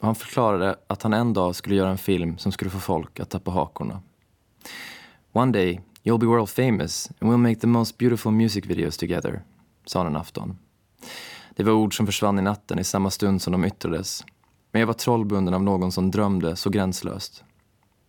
han 0.00 0.14
förklarade 0.14 0.76
att 0.86 1.02
han 1.02 1.12
en 1.12 1.32
dag 1.32 1.56
skulle 1.56 1.74
göra 1.74 1.90
en 1.90 1.98
film 1.98 2.38
som 2.38 2.52
skulle 2.52 2.70
få 2.70 2.78
folk 2.78 3.20
att 3.20 3.30
tappa 3.30 3.50
hakorna. 3.50 4.02
One 5.32 5.52
day 5.52 5.80
you'll 6.04 6.18
be 6.18 6.26
world 6.26 6.48
famous 6.48 7.10
and 7.20 7.30
we'll 7.30 7.36
make 7.36 7.60
the 7.60 7.66
most 7.66 7.98
beautiful 7.98 8.32
music 8.32 8.66
videos 8.66 8.96
together, 8.96 9.42
sa 9.84 9.98
han 9.98 10.06
en 10.06 10.16
afton. 10.16 10.58
Det 11.56 11.62
var 11.62 11.72
ord 11.72 11.96
som 11.96 12.06
försvann 12.06 12.38
i 12.38 12.42
natten 12.42 12.78
i 12.78 12.84
samma 12.84 13.10
stund 13.10 13.42
som 13.42 13.52
de 13.52 13.64
yttrades. 13.64 14.24
Men 14.72 14.80
jag 14.80 14.86
var 14.86 14.94
trollbunden 14.94 15.54
av 15.54 15.62
någon 15.62 15.92
som 15.92 16.10
drömde 16.10 16.56
så 16.56 16.70
gränslöst. 16.70 17.44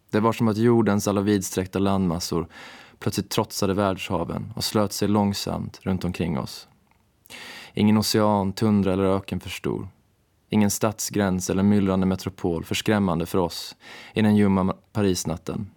Det 0.10 0.20
var 0.20 0.34
som 0.34 0.48
att 0.48 0.58
jordens 0.58 1.08
alla 1.08 1.22
vidsträckta 1.22 1.80
landmassor 1.80 2.48
plötsligt 3.00 3.30
trotsade 3.30 3.74
världshaven 3.74 4.54
och 4.56 4.64
slöt 4.64 4.94
sig 4.94 5.08
långsamt 5.08 5.80
runt 5.84 6.06
omkring 6.06 6.40
oss. 6.40 6.68
Ingen 7.74 7.98
ocean, 7.98 8.54
tundra 8.54 8.94
eller 8.94 9.04
öken 9.04 9.40
för 9.40 9.50
stor. 9.50 9.88
Ingen 10.50 10.72
stadsgräns 10.72 11.50
eller 11.50 11.64
myllrande 11.64 12.06
metropol 12.06 12.64
förskrämmande 12.64 13.26
för 13.26 13.38
oss 13.38 13.76
i 14.14 14.22
den 14.22 14.36
ljumma 14.36 14.76
Parisnatten. 14.94 15.70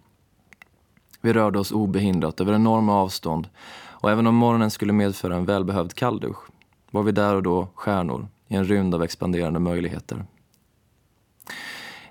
Vi 1.21 1.33
rörde 1.33 1.59
oss 1.59 1.71
obehindrat 1.71 2.41
över 2.41 2.53
enorma 2.53 2.93
avstånd 2.93 3.49
och 3.73 4.11
även 4.11 4.27
om 4.27 4.35
morgonen 4.35 4.71
skulle 4.71 4.93
medföra 4.93 5.35
en 5.35 5.45
välbehövd 5.45 5.93
kalldusch 5.93 6.51
var 6.91 7.03
vi 7.03 7.11
där 7.11 7.35
och 7.35 7.43
då 7.43 7.67
stjärnor 7.75 8.27
i 8.47 8.55
en 8.55 8.65
rymd 8.65 8.95
av 8.95 9.03
expanderande 9.03 9.59
möjligheter. 9.59 10.25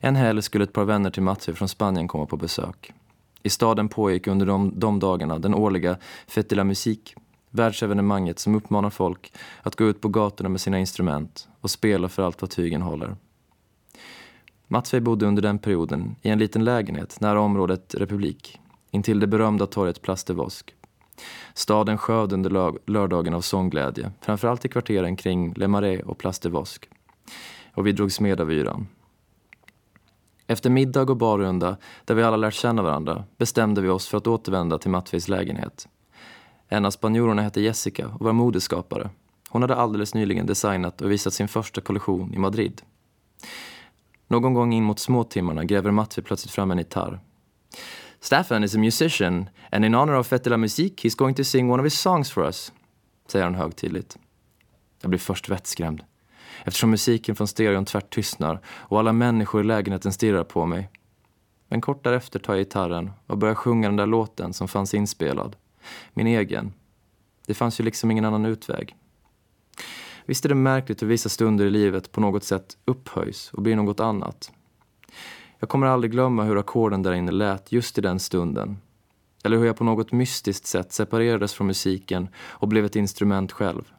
En 0.01 0.17
helg 0.17 0.43
skulle 0.43 0.65
ett 0.65 0.73
par 0.73 0.85
vänner 0.85 1.11
till 1.11 1.23
Matthew 1.23 1.59
från 1.59 1.69
Spanien 1.69 2.09
komma 2.09 2.27
på 2.27 2.37
besök. 2.37 2.93
I 3.43 3.51
staden 3.51 3.89
pågick 3.89 4.27
under 4.27 4.47
de, 4.47 4.73
de 4.81 4.99
dagarna 4.99 5.39
den 5.39 5.55
årliga 5.55 5.97
Fête 6.27 6.49
de 6.49 6.57
la 6.57 6.65
Musique, 6.65 7.15
världsevenemanget 7.51 8.39
som 8.39 8.55
uppmanar 8.55 8.91
folk 8.91 9.33
att 9.63 9.77
gå 9.77 9.85
ut 9.85 10.01
på 10.01 10.09
gatorna 10.09 10.49
med 10.49 10.61
sina 10.61 10.79
instrument 10.79 11.49
och 11.61 11.71
spela 11.71 12.09
för 12.09 12.23
allt 12.23 12.43
vad 12.43 12.51
tygen 12.51 12.83
håller. 12.83 13.17
Matvej 14.69 15.01
bodde 15.01 15.27
under 15.27 15.43
den 15.43 15.59
perioden 15.59 16.17
i 16.23 16.29
en 16.29 16.39
liten 16.39 16.65
lägenhet 16.65 17.21
nära 17.21 17.41
området 17.41 17.95
Republik, 17.95 18.61
intill 18.91 19.21
det 19.21 19.27
berömda 19.27 19.67
torget 19.67 20.03
Plastevosk. 20.03 20.75
Staden 21.55 21.99
sjöd 21.99 22.33
under 22.33 22.51
lördagen 22.91 23.35
av 23.35 23.41
sångglädje, 23.41 24.13
framförallt 24.21 24.65
i 24.65 24.69
kvarteren 24.69 25.17
kring 25.17 25.53
Le 25.53 25.69
Marais 25.69 26.03
och 26.03 26.19
Plastevosk. 26.19 26.89
Och 27.75 27.87
vi 27.87 27.93
drogs 27.93 28.21
med 28.21 28.41
av 28.41 28.53
yran. 28.53 28.87
Efter 30.47 30.71
middag 30.71 31.11
och 31.11 31.17
barrunda, 31.17 31.77
där 32.05 32.15
vi 32.15 32.23
alla 32.23 32.37
lärt 32.37 32.55
känna 32.55 32.83
varandra, 32.83 33.25
bestämde 33.37 33.81
vi 33.81 33.89
oss 33.89 34.09
för 34.09 34.19
att 34.19 34.27
återvända 34.27 34.79
till 34.79 34.91
Mattvejs 34.91 35.29
lägenhet. 35.29 35.89
En 36.73 36.85
av 36.85 36.91
spanjorerna 36.91 37.43
hette 37.43 37.61
Jessica 37.61 38.09
och 38.09 38.21
var 38.21 38.33
modeskapare. 38.33 39.11
Hon 39.49 39.63
hade 39.63 39.75
alldeles 39.75 40.15
nyligen 40.15 40.47
designat 40.47 41.01
och 41.01 41.11
visat 41.11 41.35
sin 41.35 41.49
första 41.49 41.81
kollektion 41.81 42.35
i 42.35 42.39
Madrid. 42.39 42.83
Någon 44.29 44.55
gång 44.55 44.73
in 44.73 44.85
mot 44.85 44.99
småtimmarna 44.99 45.65
gräver 45.65 45.91
Matvej 45.91 46.25
plötsligt 46.25 46.53
fram 46.53 46.71
en 46.71 46.79
gitarr. 46.79 47.21
Staffan 48.21 48.65
is 48.65 48.75
a 48.75 48.79
musician 48.79 49.49
and 49.73 49.85
in 49.85 49.95
honor 49.95 50.15
of 50.15 50.33
Fête 50.33 50.39
Musik 50.39 50.51
la 50.51 50.57
Musique 50.57 51.09
he's 51.09 51.19
going 51.19 51.35
to 51.35 51.45
sing 51.45 51.71
one 51.71 51.81
of 51.83 51.85
his 51.85 52.01
songs 52.01 52.31
for 52.31 52.45
us, 52.45 52.73
säger 53.29 53.45
han 53.45 53.55
högtidligt. 53.55 54.19
Jag 55.01 55.11
blir 55.11 55.19
först 55.19 55.49
vettskrämd 55.49 56.05
eftersom 56.65 56.91
musiken 56.91 57.37
från 57.37 57.49
stereon 57.49 57.85
tvärt 57.85 58.15
tystnar 58.15 58.61
och 58.67 58.99
alla 58.99 59.13
människor 59.13 59.61
i 59.61 59.65
lägenheten 59.65 60.13
stirrar 60.13 60.45
på 60.45 60.67
mig. 60.67 60.91
Men 61.69 61.81
kort 61.81 62.05
därefter 62.05 62.39
tar 62.39 62.55
jag 62.55 62.61
gitarren 62.61 63.11
och 63.27 63.39
börjar 63.39 63.55
sjunga 63.55 63.89
den 63.89 63.97
där 63.97 64.07
låten 64.07 64.53
som 64.53 64.69
fanns 64.69 64.95
inspelad. 64.95 65.57
Min 66.13 66.27
egen. 66.27 66.73
Det 67.47 67.55
fanns 67.55 67.81
ju 67.81 67.85
liksom 67.85 68.11
ingen 68.11 68.25
annan 68.25 68.45
utväg. 68.45 68.97
Visst 70.27 70.45
är 70.45 70.49
det 70.49 70.55
märkligt 70.55 71.03
hur 71.03 71.07
vissa 71.07 71.29
stunder 71.29 71.67
i 71.67 71.71
livet 71.71 72.13
på 72.13 72.21
något 72.21 72.45
sätt 72.45 72.77
upphöjs 72.85 73.51
och 73.53 73.63
blir 73.63 73.77
något 73.77 74.01
annat. 74.01 74.53
Jag 75.59 75.69
kommer 75.69 75.87
aldrig 75.87 76.11
glömma 76.11 76.45
hur 76.45 76.59
ackorden 76.59 77.03
där 77.03 77.13
inne 77.13 77.33
lät 77.33 77.73
just 77.73 77.99
i 77.99 78.01
den 78.01 78.21
stunden. 78.21 78.79
Eller 79.45 79.57
hur 79.57 79.67
jag 79.67 79.77
på 79.77 79.85
något 79.85 80.13
mystiskt 80.13 80.67
sätt 80.67 80.93
separerades 80.93 81.55
från 81.55 81.67
musiken 81.67 82.29
och 82.37 82.69
blev 82.69 82.85
ett 82.85 82.97
instrument 82.97 83.53
själv. 83.53 83.93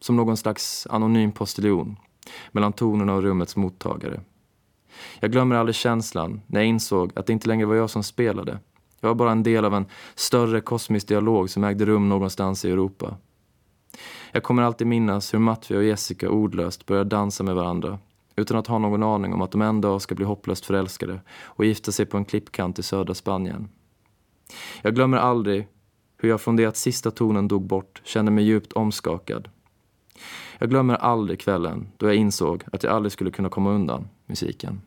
Som 0.00 0.16
någon 0.16 0.36
slags 0.36 0.86
anonym 0.90 1.32
postiljon 1.32 1.96
mellan 2.52 2.72
tonerna 2.72 3.14
och 3.14 3.22
rummets 3.22 3.56
mottagare. 3.56 4.20
Jag 5.20 5.32
glömmer 5.32 5.56
aldrig 5.56 5.74
känslan 5.74 6.40
när 6.46 6.60
jag 6.60 6.68
insåg 6.68 7.12
att 7.16 7.26
det 7.26 7.32
inte 7.32 7.48
längre 7.48 7.66
var 7.66 7.74
jag 7.74 7.90
som 7.90 8.02
spelade. 8.02 8.58
Jag 9.00 9.08
var 9.08 9.14
bara 9.14 9.32
en 9.32 9.42
del 9.42 9.64
av 9.64 9.74
en 9.74 9.86
större 10.14 10.60
kosmisk 10.60 11.08
dialog 11.08 11.50
som 11.50 11.64
ägde 11.64 11.84
rum 11.86 12.08
någonstans 12.08 12.64
i 12.64 12.70
Europa. 12.70 13.16
Jag 14.32 14.42
kommer 14.42 14.62
alltid 14.62 14.86
minnas 14.86 15.34
hur 15.34 15.38
Matvi 15.38 15.76
och 15.76 15.84
Jessica 15.84 16.30
ordlöst 16.30 16.86
började 16.86 17.10
dansa 17.10 17.44
med 17.44 17.54
varandra 17.54 17.98
utan 18.36 18.56
att 18.56 18.66
ha 18.66 18.78
någon 18.78 19.02
aning 19.02 19.34
om 19.34 19.42
att 19.42 19.50
de 19.50 19.62
en 19.62 19.80
dag 19.80 20.02
ska 20.02 20.14
bli 20.14 20.24
hopplöst 20.24 20.66
förälskade 20.66 21.20
och 21.42 21.64
gifta 21.64 21.92
sig 21.92 22.06
på 22.06 22.16
en 22.16 22.24
klippkant 22.24 22.78
i 22.78 22.82
södra 22.82 23.14
Spanien. 23.14 23.68
Jag 24.82 24.94
glömmer 24.94 25.16
aldrig 25.16 25.68
hur 26.18 26.28
jag 26.28 26.40
från 26.40 26.56
det 26.56 26.66
att 26.66 26.76
sista 26.76 27.10
tonen 27.10 27.48
dog 27.48 27.66
bort 27.66 28.02
kände 28.04 28.30
mig 28.30 28.44
djupt 28.44 28.72
omskakad 28.72 29.48
jag 30.58 30.70
glömmer 30.70 30.94
aldrig 30.94 31.40
kvällen 31.40 31.88
då 31.96 32.06
jag 32.06 32.16
insåg 32.16 32.64
att 32.72 32.82
jag 32.82 32.92
aldrig 32.92 33.12
skulle 33.12 33.30
kunna 33.30 33.48
komma 33.48 33.70
undan 33.70 34.08
musiken. 34.26 34.80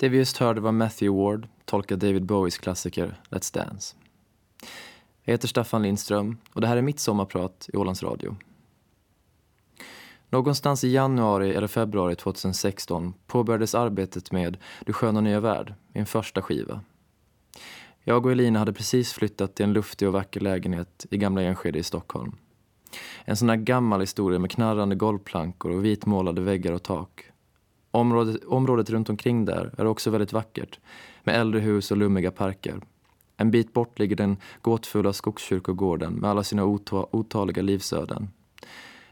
Det 0.00 0.08
vi 0.08 0.18
just 0.18 0.36
hörde 0.36 0.60
var 0.60 0.72
Matthew 0.72 1.22
Ward 1.22 1.48
tolka 1.64 1.96
David 1.96 2.24
Bowies 2.24 2.58
klassiker 2.58 3.20
Let's 3.30 3.54
Dance. 3.54 3.96
Jag 5.22 5.34
heter 5.34 5.48
Staffan 5.48 5.82
Lindström 5.82 6.38
och 6.52 6.60
det 6.60 6.66
här 6.66 6.76
är 6.76 6.82
mitt 6.82 7.00
sommarprat 7.00 7.70
i 7.72 7.76
Ålands 7.76 8.02
Radio. 8.02 8.36
Någonstans 10.28 10.84
i 10.84 10.88
januari 10.88 11.54
eller 11.54 11.66
februari 11.66 12.16
2016 12.16 13.14
påbörjades 13.26 13.74
arbetet 13.74 14.32
med 14.32 14.56
Du 14.86 14.92
sköna 14.92 15.20
nya 15.20 15.40
värld, 15.40 15.74
min 15.92 16.06
första 16.06 16.42
skiva. 16.42 16.80
Jag 18.04 18.26
och 18.26 18.32
Elina 18.32 18.58
hade 18.58 18.72
precis 18.72 19.12
flyttat 19.12 19.54
till 19.54 19.64
en 19.64 19.72
luftig 19.72 20.08
och 20.08 20.14
vacker 20.14 20.40
lägenhet 20.40 21.06
i 21.10 21.16
Gamla 21.16 21.42
Enskede 21.42 21.78
i 21.78 21.82
Stockholm. 21.82 22.36
En 23.24 23.36
sån 23.36 23.48
här 23.48 23.56
gammal 23.56 24.00
historia 24.00 24.38
med 24.38 24.50
knarrande 24.50 24.94
golvplankor 24.94 25.70
och 25.70 25.84
vitmålade 25.84 26.40
väggar 26.40 26.72
och 26.72 26.82
tak. 26.82 27.30
Området, 27.90 28.44
området 28.44 28.90
runt 28.90 29.10
omkring 29.10 29.44
där 29.44 29.74
är 29.78 29.86
också 29.86 30.10
väldigt 30.10 30.32
vackert 30.32 30.80
med 31.24 31.40
äldre 31.40 31.60
hus 31.60 31.90
och 31.90 31.96
lummiga 31.96 32.30
parker. 32.30 32.80
En 33.36 33.50
bit 33.50 33.72
bort 33.72 33.98
ligger 33.98 34.16
den 34.16 34.36
gåtfulla 34.62 35.12
skogskyrkogården 35.12 36.12
med 36.12 36.30
alla 36.30 36.44
sina 36.44 36.64
otaliga 37.10 37.62
livsöden. 37.62 38.30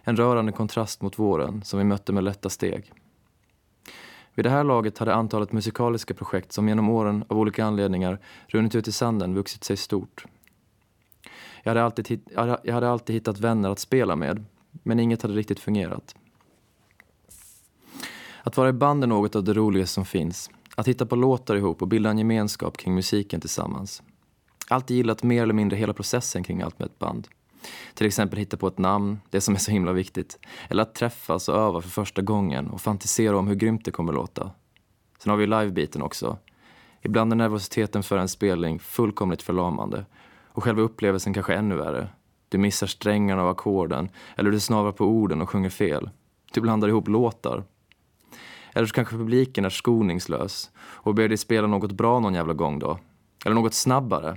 En 0.03 0.17
rörande 0.17 0.53
kontrast 0.53 1.03
mot 1.03 1.19
våren 1.19 1.63
som 1.65 1.79
vi 1.79 1.85
mötte 1.85 2.13
med 2.13 2.25
lätta 2.25 2.49
steg. 2.49 2.93
Vid 4.35 4.45
det 4.45 4.51
här 4.51 4.65
laget 4.65 4.99
hade 4.99 5.15
antalet 5.15 5.53
musikaliska 5.53 6.15
projekt 6.15 6.53
som 6.53 6.69
genom 6.69 6.89
åren 6.89 7.25
av 7.29 7.39
olika 7.39 7.65
anledningar 7.65 8.19
runnit 8.47 8.75
ut 8.75 8.89
i 8.89 8.93
sanden 8.93 9.35
vuxit 9.35 9.65
sig 9.65 9.77
stort. 9.77 10.25
Jag 11.63 11.71
hade, 11.71 11.85
alltid, 11.85 12.21
jag 12.63 12.75
hade 12.75 12.91
alltid 12.91 13.15
hittat 13.15 13.41
vänner 13.41 13.71
att 13.71 13.79
spela 13.79 14.17
med, 14.17 14.45
men 14.83 15.01
inget 15.01 15.23
hade 15.23 15.35
riktigt 15.35 15.61
fungerat. 15.61 16.15
Att 18.49 18.57
vara 18.57 18.69
i 18.69 18.73
band 18.73 19.03
är 19.03 19.07
något 19.07 19.37
av 19.37 19.45
det 19.45 19.55
roligaste 19.55 19.95
som 19.95 20.05
finns. 20.05 20.51
Att 20.75 20.89
hitta 20.89 21.07
på 21.07 21.17
låtar 21.17 21.57
ihop 21.57 21.83
och 21.83 21.89
bilda 21.89 22.11
en 22.11 22.19
gemenskap 22.19 22.77
kring 22.77 22.95
musiken 22.95 23.41
tillsammans. 23.41 24.03
Alltid 24.69 24.97
gillat 24.97 25.23
mer 25.23 25.43
eller 25.43 25.55
mindre 25.55 25.77
hela 25.77 25.93
processen 25.93 26.43
kring 26.43 26.63
allt 26.63 26.79
med 26.79 26.87
ett 26.87 26.99
band. 26.99 27.29
Till 27.95 28.07
exempel 28.07 28.39
hitta 28.39 28.57
på 28.57 28.67
ett 28.69 28.79
namn, 28.79 29.21
det 29.31 29.41
som 29.41 29.55
är 29.55 29.59
så 29.59 29.71
himla 29.71 29.93
viktigt. 29.93 30.39
Eller 30.69 30.83
att 30.83 30.95
träffas 30.95 31.49
och 31.49 31.55
öva 31.55 31.81
för 31.81 31.89
första 31.89 32.23
gången 32.23 32.71
och 32.71 32.81
fantisera 32.81 33.39
om 33.39 33.49
hur 33.49 33.55
grymt 33.55 33.85
det 33.85 33.91
kommer 33.91 34.13
låta. 34.13 34.51
Sen 35.19 35.31
har 35.31 35.37
vi 35.37 35.47
livebiten 35.47 36.03
också. 36.03 36.39
Ibland 37.03 37.33
är 37.33 37.37
nervositeten 37.37 38.03
för 38.03 38.19
en 38.19 38.29
spelning 38.29 38.79
fullkomligt 38.79 39.43
förlamande. 39.43 40.07
Och 40.47 40.65
själva 40.65 40.83
upplevelsen 40.83 41.35
kanske 41.35 41.55
ännu 41.55 41.77
värre. 41.77 42.09
Du 42.49 42.59
missar 42.59 42.87
strängarna 42.87 43.43
av 43.43 43.49
ackorden, 43.49 44.09
eller 44.37 44.51
du 44.51 44.61
snavar 44.61 44.93
på 44.93 45.05
orden 45.05 45.43
och 45.43 45.51
sjunger 45.51 45.71
fel. 45.71 46.11
Du 46.53 46.61
blandar 46.61 46.89
ihop 46.89 47.09
låtar. 47.09 47.65
Eller 48.75 48.87
så 48.87 48.95
kanske 48.95 49.17
publiken 49.17 49.65
är 49.65 49.71
skoningslös 49.71 50.71
och 50.79 51.15
ber 51.15 51.29
dig 51.29 51.37
spela 51.37 51.67
något 51.67 51.93
bra 51.93 52.21
någon 52.21 52.35
jävla 52.35 52.55
gång 52.55 52.79
då. 52.79 52.99
Eller 53.45 53.55
något 53.55 53.75
snabbare. 53.75 54.37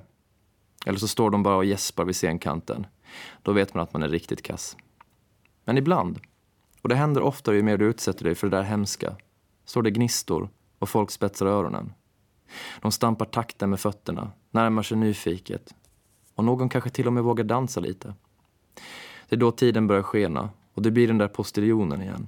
Eller 0.85 0.99
så 0.99 1.07
står 1.07 1.29
de 1.29 1.43
bara 1.43 1.55
och 1.55 1.65
gäspar 1.65 2.05
vid 2.05 2.15
scenkanten. 2.15 2.87
Då 3.41 3.51
vet 3.51 3.73
man 3.73 3.83
att 3.83 3.93
man 3.93 4.03
är 4.03 4.09
riktigt 4.09 4.43
kass. 4.43 4.77
Men 5.65 5.77
ibland, 5.77 6.19
och 6.81 6.89
det 6.89 6.95
händer 6.95 7.21
oftare 7.21 7.55
ju 7.55 7.63
mer 7.63 7.77
du 7.77 7.85
utsätter 7.85 8.23
dig 8.23 8.35
för 8.35 8.49
det 8.49 8.57
där 8.57 8.63
hemska, 8.63 9.15
står 9.65 9.81
det 9.81 9.91
gnistor 9.91 10.49
och 10.79 10.89
folk 10.89 11.11
spetsar 11.11 11.45
öronen. 11.45 11.93
De 12.81 12.91
stampar 12.91 13.25
takten 13.25 13.69
med 13.69 13.79
fötterna, 13.79 14.31
närmar 14.51 14.83
sig 14.83 14.97
nyfiket. 14.97 15.73
Och 16.35 16.43
någon 16.43 16.69
kanske 16.69 16.89
till 16.89 17.07
och 17.07 17.13
med 17.13 17.23
vågar 17.23 17.43
dansa 17.43 17.79
lite. 17.79 18.13
Det 19.29 19.35
är 19.35 19.39
då 19.39 19.51
tiden 19.51 19.87
börjar 19.87 20.03
skena 20.03 20.49
och 20.73 20.81
det 20.81 20.91
blir 20.91 21.07
den 21.07 21.17
där 21.17 21.27
postiljonen 21.27 22.01
igen. 22.01 22.27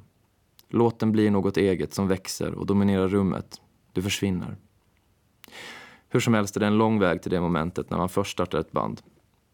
Låten 0.73 1.11
blir 1.11 1.31
något 1.31 1.57
eget 1.57 1.93
som 1.93 2.07
växer 2.07 2.53
och 2.53 2.65
dominerar 2.65 3.07
rummet. 3.07 3.61
Du 3.91 4.01
försvinner. 4.01 4.57
Hur 6.09 6.19
som 6.19 6.33
helst 6.33 6.55
är 6.55 6.59
det 6.59 6.65
en 6.65 6.77
lång 6.77 6.99
väg 6.99 7.21
till 7.21 7.31
det 7.31 7.41
momentet 7.41 7.89
när 7.89 7.97
man 7.97 8.09
först 8.09 8.31
startar 8.31 8.59
ett 8.59 8.71
band. 8.71 9.01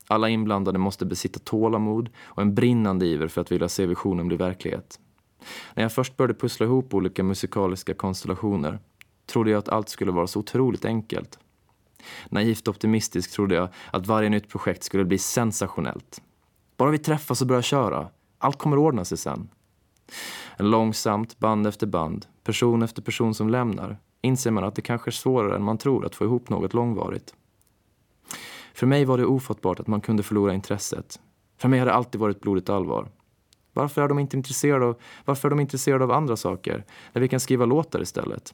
Alla 0.08 0.30
inblandade 0.30 0.80
måste 0.80 1.06
besitta 1.06 1.40
tålamod 1.40 2.10
och 2.20 2.42
en 2.42 2.56
brinnande 2.56 3.06
iver 3.06 3.28
för 3.28 3.42
att 3.42 3.52
vilja 3.52 3.70
se 3.70 3.86
visionen 3.86 4.28
bli 4.28 4.38
verklighet. 4.38 5.00
När 5.74 5.84
jag 5.84 5.94
först 5.94 6.18
började 6.18 6.34
pussla 6.34 6.66
ihop 6.66 6.94
olika 6.94 7.24
musikaliska 7.24 7.94
konstellationer 7.94 8.80
trodde 9.26 9.52
jag 9.52 9.60
att 9.60 9.70
allt 9.70 9.90
skulle 9.90 10.12
vara 10.12 10.28
så 10.28 10.40
otroligt 10.40 10.86
enkelt. 10.86 11.40
Naivt 12.30 12.68
optimistisk 12.68 13.32
trodde 13.32 13.56
jag 13.56 13.70
att 13.92 14.08
varje 14.08 14.30
nytt 14.30 14.50
projekt 14.50 14.84
skulle 14.84 15.06
bli 15.06 15.18
sensationellt. 15.18 16.22
Bara 16.78 16.92
vi 16.92 16.98
träffas 16.98 17.42
och 17.42 17.48
börjar 17.48 17.62
köra, 17.62 18.10
allt 18.38 18.58
kommer 18.58 18.78
ordna 18.78 19.06
sig 19.06 19.18
sen. 19.18 19.50
Långsamt, 20.58 21.40
band 21.40 21.68
efter 21.68 21.88
band, 21.88 22.26
person 22.44 22.84
efter 22.84 23.02
person 23.02 23.34
som 23.34 23.50
lämnar, 23.50 23.98
inser 24.22 24.52
man 24.52 24.64
att 24.64 24.76
det 24.76 24.82
kanske 24.82 25.10
är 25.10 25.12
svårare 25.12 25.56
än 25.56 25.64
man 25.64 25.78
tror 25.78 26.06
att 26.06 26.16
få 26.16 26.26
ihop 26.26 26.50
något 26.50 26.74
långvarigt. 26.74 27.34
För 28.74 28.88
mig 28.88 29.06
var 29.06 29.18
det 29.18 29.26
ofattbart 29.26 29.80
att 29.80 29.88
man 29.88 30.02
kunde 30.02 30.24
förlora 30.24 30.54
intresset. 30.54 31.20
För 31.58 31.70
mig 31.70 31.80
har 31.80 31.86
det 31.86 31.94
alltid 31.94 32.22
varit 32.22 32.42
blodigt 32.42 32.70
allvar. 32.70 33.08
Varför 33.74 34.02
är 34.02 34.08
de 34.08 34.20
inte 34.20 34.38
intresserade 34.38 34.86
av, 34.86 34.98
varför 35.26 35.48
är 35.48 35.50
de 35.50 35.60
intresserade 35.60 36.04
av 36.04 36.12
andra 36.12 36.36
saker, 36.36 36.86
när 37.14 37.22
vi 37.22 37.28
kan 37.28 37.40
skriva 37.40 37.66
låtar 37.66 38.02
istället? 38.02 38.54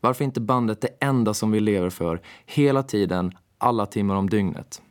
Varför 0.00 0.24
är 0.24 0.26
inte 0.26 0.40
bandet 0.40 0.80
det 0.80 0.88
enda 1.00 1.34
som 1.34 1.50
vi 1.50 1.60
lever 1.60 1.90
för, 1.90 2.20
hela 2.46 2.82
tiden, 2.82 3.32
alla 3.58 3.86
timmar 3.86 4.14
om 4.16 4.30
dygnet? 4.30 4.82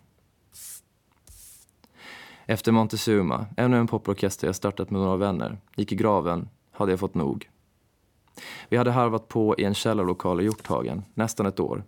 Efter 2.53 2.71
Montezuma, 2.71 3.45
ännu 3.57 3.77
en 3.77 3.87
poporkester 3.87 4.47
jag 4.47 4.55
startat 4.55 4.89
med 4.89 5.01
några 5.01 5.17
vänner, 5.17 5.57
gick 5.75 5.91
i 5.91 5.95
graven, 5.95 6.49
hade 6.71 6.91
jag 6.91 6.99
fått 6.99 7.15
nog. 7.15 7.49
Vi 8.69 8.77
hade 8.77 8.91
harvat 8.91 9.27
på 9.27 9.55
i 9.57 9.63
en 9.63 9.73
källarlokal 9.73 10.41
i 10.41 10.43
Hjorthagen, 10.43 11.03
nästan 11.13 11.45
ett 11.45 11.59
år. 11.59 11.83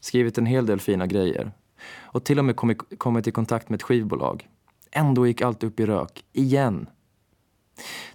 Skrivit 0.00 0.38
en 0.38 0.46
hel 0.46 0.66
del 0.66 0.80
fina 0.80 1.06
grejer. 1.06 1.52
Och 1.94 2.24
till 2.24 2.38
och 2.38 2.44
med 2.44 2.56
kommit, 2.56 2.78
kommit 2.98 3.26
i 3.26 3.30
kontakt 3.30 3.68
med 3.68 3.76
ett 3.76 3.82
skivbolag. 3.82 4.48
Ändå 4.90 5.26
gick 5.26 5.42
allt 5.42 5.64
upp 5.64 5.80
i 5.80 5.86
rök, 5.86 6.24
igen. 6.32 6.86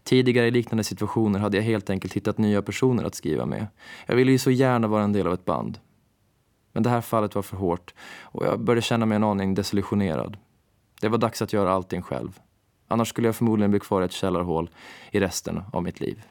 Tidigare 0.04 0.48
i 0.48 0.52
liknande 0.52 0.84
situationer 0.84 1.40
hade 1.40 1.58
jag 1.58 1.64
helt 1.64 1.90
enkelt 1.90 2.14
hittat 2.14 2.38
nya 2.38 2.62
personer 2.62 3.04
att 3.04 3.16
skriva 3.16 3.46
med. 3.46 3.68
Jag 4.06 4.16
ville 4.16 4.32
ju 4.32 4.38
så 4.38 4.52
gärna 4.52 4.88
vara 4.88 5.04
en 5.04 5.14
del 5.14 5.28
av 5.28 5.34
ett 5.34 5.46
band. 5.46 5.80
Men 6.72 6.84
det 6.84 6.90
här 6.90 7.02
fallet 7.02 7.36
var 7.36 7.42
för 7.42 7.58
hårt 7.58 7.94
och 8.22 8.46
jag 8.46 8.60
började 8.60 8.82
känna 8.82 9.06
mig 9.06 9.16
en 9.16 9.24
aning 9.24 9.54
desillusionerad. 9.54 10.38
Det 11.04 11.10
var 11.10 11.18
dags 11.18 11.42
att 11.42 11.54
göra 11.54 11.72
allting 11.72 12.02
själv. 12.02 12.40
Annars 12.88 13.10
skulle 13.10 13.28
jag 13.28 13.36
förmodligen 13.36 13.72
bli 13.72 13.80
kvar 13.80 14.02
i 14.02 14.06
ett 14.06 14.12
källarhål 14.12 14.70
i 15.12 15.20
resten 15.20 15.62
av 15.74 15.84
mitt 15.84 16.00
liv. 16.00 16.24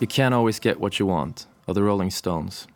You 0.00 0.08
can't 0.08 0.34
always 0.34 0.64
get 0.64 0.80
what 0.80 1.00
you 1.00 1.10
want 1.10 1.48
of 1.64 1.74
the 1.74 1.80
Rolling 1.80 2.10
Stones. 2.10 2.68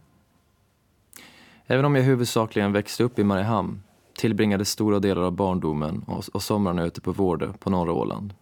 Även 1.67 1.85
om 1.85 1.95
jag 1.95 2.03
huvudsakligen 2.03 2.73
växte 2.73 3.05
upp 3.05 3.19
i 3.19 3.25
Mariehamn 3.25 3.83
tillbringade 4.19 4.65
stora 4.65 4.99
delar 4.99 5.23
av 5.23 5.33
barndomen 5.33 6.05
och, 6.07 6.25
och 6.33 6.43
somrarna 6.43 6.85
ute 6.85 7.01
på 7.01 7.13
Vårdö 7.13 7.53
på 7.59 7.71
norra 7.71 7.93
Åland. 7.93 8.35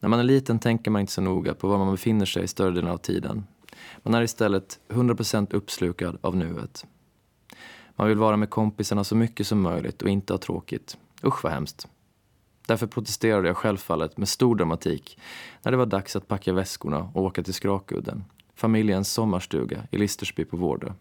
När 0.00 0.08
man 0.08 0.18
är 0.18 0.24
liten 0.24 0.58
tänker 0.58 0.90
man 0.90 1.00
inte 1.00 1.12
så 1.12 1.20
noga 1.20 1.54
på 1.54 1.68
var 1.68 1.78
man 1.78 1.90
befinner 1.90 2.26
sig 2.26 2.48
större 2.48 2.70
delen 2.70 2.90
av 2.90 2.98
tiden. 2.98 3.46
Man 4.02 4.14
är 4.14 4.22
istället 4.22 4.80
100% 4.88 5.54
uppslukad 5.54 6.18
av 6.20 6.36
nuet. 6.36 6.86
Man 7.96 8.08
vill 8.08 8.18
vara 8.18 8.36
med 8.36 8.50
kompisarna 8.50 9.04
så 9.04 9.16
mycket 9.16 9.46
som 9.46 9.60
möjligt 9.60 10.02
och 10.02 10.08
inte 10.08 10.32
ha 10.32 10.38
tråkigt. 10.38 10.96
Usch 11.24 11.44
vad 11.44 11.52
hemskt. 11.52 11.88
Därför 12.66 12.86
protesterade 12.86 13.48
jag 13.48 13.56
självfallet 13.56 14.16
med 14.16 14.28
stor 14.28 14.56
dramatik 14.56 15.18
när 15.62 15.70
det 15.70 15.76
var 15.76 15.86
dags 15.86 16.16
att 16.16 16.28
packa 16.28 16.52
väskorna 16.52 17.10
och 17.14 17.24
åka 17.24 17.42
till 17.42 17.54
Skrakudden, 17.54 18.24
familjens 18.54 19.12
sommarstuga 19.12 19.86
i 19.90 19.98
Listersby 19.98 20.44
på 20.44 20.56
Vårdö. 20.56 20.92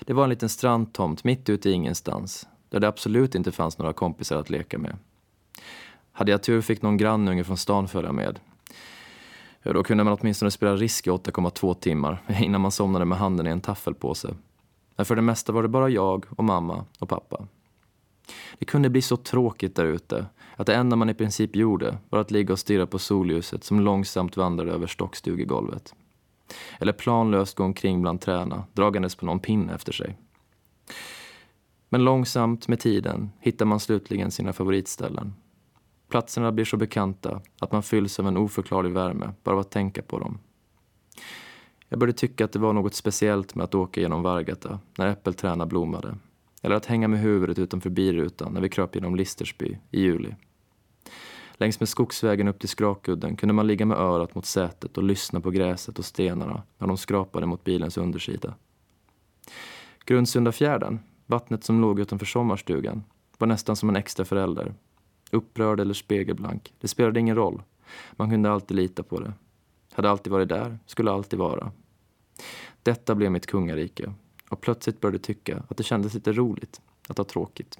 Det 0.00 0.12
var 0.12 0.24
en 0.24 0.30
liten 0.30 0.48
strandtomt 0.48 1.24
mitt 1.24 1.48
ute 1.48 1.70
i 1.70 1.72
ingenstans, 1.72 2.48
där 2.68 2.80
det 2.80 2.88
absolut 2.88 3.34
inte 3.34 3.52
fanns 3.52 3.78
några 3.78 3.92
kompisar 3.92 4.36
att 4.36 4.50
leka 4.50 4.78
med. 4.78 4.96
Hade 6.12 6.30
jag 6.30 6.42
tur 6.42 6.60
fick 6.60 6.82
någon 6.82 6.96
grannunge 6.96 7.44
från 7.44 7.56
stan 7.56 7.88
följa 7.88 8.12
med. 8.12 8.40
Ja, 9.62 9.72
då 9.72 9.82
kunde 9.82 10.04
man 10.04 10.18
åtminstone 10.20 10.50
spela 10.50 10.76
risk 10.76 11.06
i 11.06 11.10
8,2 11.10 11.74
timmar 11.74 12.22
innan 12.40 12.60
man 12.60 12.70
somnade 12.70 13.04
med 13.04 13.18
handen 13.18 13.46
i 13.46 13.50
en 13.50 13.60
taffelpåse. 13.60 14.34
Men 14.96 15.06
för 15.06 15.16
det 15.16 15.22
mesta 15.22 15.52
var 15.52 15.62
det 15.62 15.68
bara 15.68 15.88
jag 15.88 16.26
och 16.36 16.44
mamma 16.44 16.84
och 16.98 17.08
pappa. 17.08 17.46
Det 18.58 18.64
kunde 18.64 18.90
bli 18.90 19.02
så 19.02 19.16
tråkigt 19.16 19.76
där 19.76 19.84
ute 19.84 20.26
att 20.56 20.66
det 20.66 20.74
enda 20.74 20.96
man 20.96 21.10
i 21.10 21.14
princip 21.14 21.56
gjorde 21.56 21.98
var 22.08 22.18
att 22.18 22.30
ligga 22.30 22.52
och 22.52 22.58
stirra 22.58 22.86
på 22.86 22.98
solljuset 22.98 23.64
som 23.64 23.80
långsamt 23.80 24.36
vandrade 24.36 24.72
över 24.72 24.86
stockstugegolvet. 24.86 25.94
Eller 26.78 26.92
planlöst 26.92 27.56
gå 27.56 27.64
omkring 27.64 28.02
bland 28.02 28.20
träna, 28.20 28.64
dragandes 28.72 29.14
på 29.14 29.26
någon 29.26 29.40
pinne 29.40 29.74
efter 29.74 29.92
sig. 29.92 30.18
Men 31.88 32.04
långsamt, 32.04 32.68
med 32.68 32.80
tiden, 32.80 33.30
hittar 33.40 33.66
man 33.66 33.80
slutligen 33.80 34.30
sina 34.30 34.52
favoritställen. 34.52 35.34
Platserna 36.10 36.52
blir 36.52 36.64
så 36.64 36.76
bekanta 36.76 37.40
att 37.58 37.72
man 37.72 37.82
fylls 37.82 38.18
av 38.18 38.28
en 38.28 38.36
oförklarlig 38.36 38.92
värme 38.92 39.32
bara 39.42 39.54
av 39.54 39.60
att 39.60 39.70
tänka 39.70 40.02
på 40.02 40.18
dem. 40.18 40.38
Jag 41.88 41.98
började 41.98 42.18
tycka 42.18 42.44
att 42.44 42.52
det 42.52 42.58
var 42.58 42.72
något 42.72 42.94
speciellt 42.94 43.54
med 43.54 43.64
att 43.64 43.74
åka 43.74 44.00
genom 44.00 44.22
Vargata 44.22 44.78
när 44.98 45.06
äppelträna 45.06 45.66
blommade 45.66 46.18
eller 46.62 46.76
att 46.76 46.86
hänga 46.86 47.08
med 47.08 47.20
huvudet 47.20 47.58
utanför 47.58 47.90
birutan 47.90 48.52
när 48.52 48.60
vi 48.60 48.68
kröp 48.68 48.94
genom 48.94 49.16
Listersby 49.16 49.78
i 49.90 50.00
juli. 50.00 50.34
Längs 51.54 51.80
med 51.80 51.88
skogsvägen 51.88 52.48
upp 52.48 52.58
till 52.58 52.68
Skrakudden 52.68 53.36
kunde 53.36 53.52
man 53.52 53.66
ligga 53.66 53.86
med 53.86 53.98
örat 53.98 54.34
mot 54.34 54.46
sätet 54.46 54.96
och 54.96 55.02
lyssna 55.02 55.40
på 55.40 55.50
gräset 55.50 55.98
och 55.98 56.04
stenarna 56.04 56.62
när 56.78 56.86
de 56.86 56.96
skrapade 56.96 57.46
mot 57.46 57.64
bilens 57.64 57.98
undersida. 57.98 58.54
Grundsundafjärden, 60.04 61.00
vattnet 61.26 61.64
som 61.64 61.80
låg 61.80 62.00
utanför 62.00 62.26
sommarstugan, 62.26 63.04
var 63.38 63.46
nästan 63.46 63.76
som 63.76 63.88
en 63.88 63.96
extra 63.96 64.24
förälder. 64.24 64.74
Upprörd 65.30 65.80
eller 65.80 65.94
spegelblank, 65.94 66.74
det 66.80 66.88
spelade 66.88 67.20
ingen 67.20 67.36
roll. 67.36 67.62
Man 68.12 68.30
kunde 68.30 68.50
alltid 68.50 68.76
lita 68.76 69.02
på 69.02 69.20
det. 69.20 69.32
Hade 69.92 70.10
alltid 70.10 70.32
varit 70.32 70.48
där, 70.48 70.78
skulle 70.86 71.10
alltid 71.10 71.38
vara. 71.38 71.72
Detta 72.82 73.14
blev 73.14 73.32
mitt 73.32 73.46
kungarike 73.46 74.12
och 74.48 74.60
plötsligt 74.60 75.00
började 75.00 75.18
tycka 75.18 75.62
att 75.68 75.76
det 75.76 75.82
kändes 75.82 76.14
lite 76.14 76.32
roligt 76.32 76.80
att 77.08 77.18
ha 77.18 77.24
tråkigt. 77.24 77.78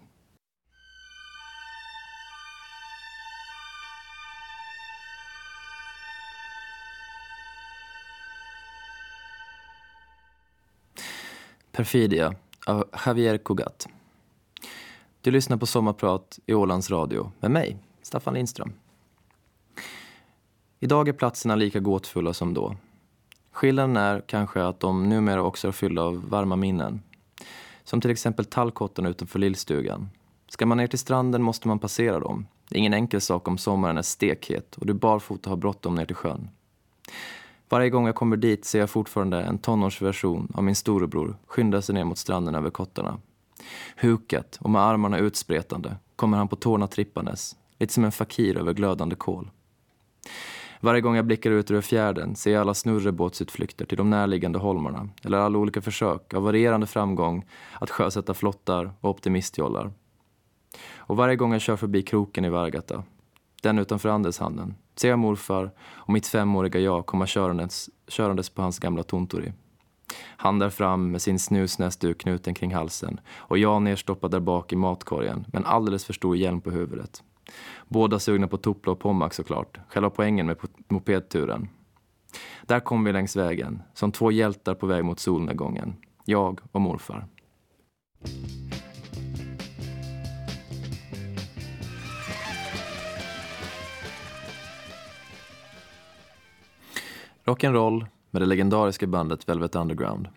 Perfidia 11.72 12.34
av 12.66 12.88
Javier 13.06 13.38
Cugat. 13.38 13.88
Du 15.22 15.30
lyssnar 15.30 15.56
på 15.56 15.66
Sommarprat 15.66 16.38
i 16.46 16.54
Ålands 16.54 16.90
Radio 16.90 17.32
med 17.40 17.50
mig, 17.50 17.78
Staffan 18.02 18.34
Lindström. 18.34 18.72
Idag 20.78 21.08
är 21.08 21.12
platserna 21.12 21.56
lika 21.56 21.80
gåtfulla 21.80 22.32
som 22.32 22.54
då. 22.54 22.76
Skillnaden 23.52 23.96
är 23.96 24.22
kanske 24.26 24.64
att 24.64 24.80
de 24.80 25.08
numera 25.08 25.42
också 25.42 25.68
är 25.68 25.72
fyllda 25.72 26.02
av 26.02 26.28
varma 26.28 26.56
minnen. 26.56 27.02
Som 27.84 28.00
till 28.00 28.10
exempel 28.10 28.44
tallkottarna 28.44 29.08
utanför 29.08 29.38
lillstugan. 29.38 30.10
Ska 30.48 30.66
man 30.66 30.78
ner 30.78 30.86
till 30.86 30.98
stranden 30.98 31.42
måste 31.42 31.68
man 31.68 31.78
passera 31.78 32.20
dem. 32.20 32.46
Det 32.68 32.76
är 32.76 32.78
ingen 32.78 32.94
enkel 32.94 33.20
sak 33.20 33.48
om 33.48 33.58
sommaren 33.58 33.98
är 33.98 34.02
stekhet 34.02 34.76
och 34.76 34.86
du 34.86 34.94
barfota 34.94 35.50
har 35.50 35.56
bråttom 35.56 35.94
ner 35.94 36.06
till 36.06 36.16
sjön. 36.16 36.48
Varje 37.68 37.90
gång 37.90 38.06
jag 38.06 38.14
kommer 38.14 38.36
dit 38.36 38.64
ser 38.64 38.78
jag 38.78 38.90
fortfarande 38.90 39.42
en 39.42 39.58
tonårsversion 39.58 40.52
av 40.54 40.64
min 40.64 40.76
storebror 40.76 41.36
skynda 41.46 41.82
sig 41.82 41.94
ner 41.94 42.04
mot 42.04 42.18
stranden 42.18 42.54
över 42.54 42.70
kottarna. 42.70 43.18
Hukat 43.96 44.58
och 44.60 44.70
med 44.70 44.82
armarna 44.82 45.18
utspretande 45.18 45.96
kommer 46.16 46.36
han 46.36 46.48
på 46.48 46.56
tårna 46.56 46.86
trippandes, 46.86 47.56
lite 47.78 47.92
som 47.92 48.04
en 48.04 48.12
fakir 48.12 48.58
över 48.58 48.72
glödande 48.72 49.16
kol. 49.16 49.50
Varje 50.80 51.00
gång 51.00 51.16
jag 51.16 51.26
blickar 51.26 51.50
ut 51.50 51.70
över 51.70 51.80
fjärden 51.80 52.36
ser 52.36 52.52
jag 52.52 52.60
alla 52.60 52.74
snurrebåtsutflykter 52.74 53.84
till 53.84 53.98
de 53.98 54.10
närliggande 54.10 54.58
holmarna 54.58 55.08
eller 55.22 55.38
alla 55.38 55.58
olika 55.58 55.80
försök 55.80 56.34
av 56.34 56.42
varierande 56.42 56.86
framgång 56.86 57.46
att 57.80 57.90
sjösätta 57.90 58.34
flottar 58.34 58.92
och 59.00 59.10
optimistjollar. 59.10 59.92
Och 60.96 61.16
varje 61.16 61.36
gång 61.36 61.52
jag 61.52 61.60
kör 61.60 61.76
förbi 61.76 62.02
kroken 62.02 62.44
i 62.44 62.48
Vargata, 62.48 63.04
den 63.62 63.78
utanför 63.78 64.08
Andeshamnen, 64.08 64.74
ser 64.96 65.08
jag 65.08 65.18
morfar 65.18 65.70
och 65.80 66.12
mitt 66.12 66.26
femåriga 66.26 66.80
jag 66.80 67.06
komma 67.06 67.26
körandes, 67.26 67.90
körandes 68.08 68.50
på 68.50 68.62
hans 68.62 68.78
gamla 68.78 69.02
Tontori. 69.02 69.52
Han 70.18 70.58
där 70.58 70.70
fram 70.70 71.10
med 71.10 71.22
sin 71.22 71.38
snusnäsduk 71.38 72.20
knuten 72.20 72.54
kring 72.54 72.74
halsen 72.74 73.20
och 73.36 73.58
jag 73.58 73.82
nerstoppad 73.82 74.30
där 74.30 74.40
bak 74.40 74.72
i 74.72 74.76
matkorgen 74.76 75.44
med 75.52 75.60
en 75.60 75.66
alldeles 75.66 76.04
för 76.04 76.12
stor 76.12 76.36
hjälm 76.36 76.60
på 76.60 76.70
huvudet. 76.70 77.22
Båda 77.88 78.18
sugna 78.18 78.48
på 78.48 78.56
Tupla 78.56 78.92
och 78.92 79.00
Pommac 79.00 79.34
såklart, 79.34 79.78
själva 79.88 80.10
poängen 80.10 80.46
med 80.46 80.56
mopedturen. 80.88 81.68
Där 82.62 82.80
kom 82.80 83.04
vi 83.04 83.12
längs 83.12 83.36
vägen, 83.36 83.82
som 83.94 84.12
två 84.12 84.32
hjältar 84.32 84.74
på 84.74 84.86
väg 84.86 85.04
mot 85.04 85.20
solnedgången. 85.20 85.96
Jag 86.24 86.60
och 86.72 86.80
morfar. 86.80 87.26
Rock'n'roll 97.44 98.06
med 98.30 98.42
det 98.42 98.46
legendariska 98.46 99.06
bandet 99.06 99.48
Velvet 99.48 99.74
Underground. 99.74 100.28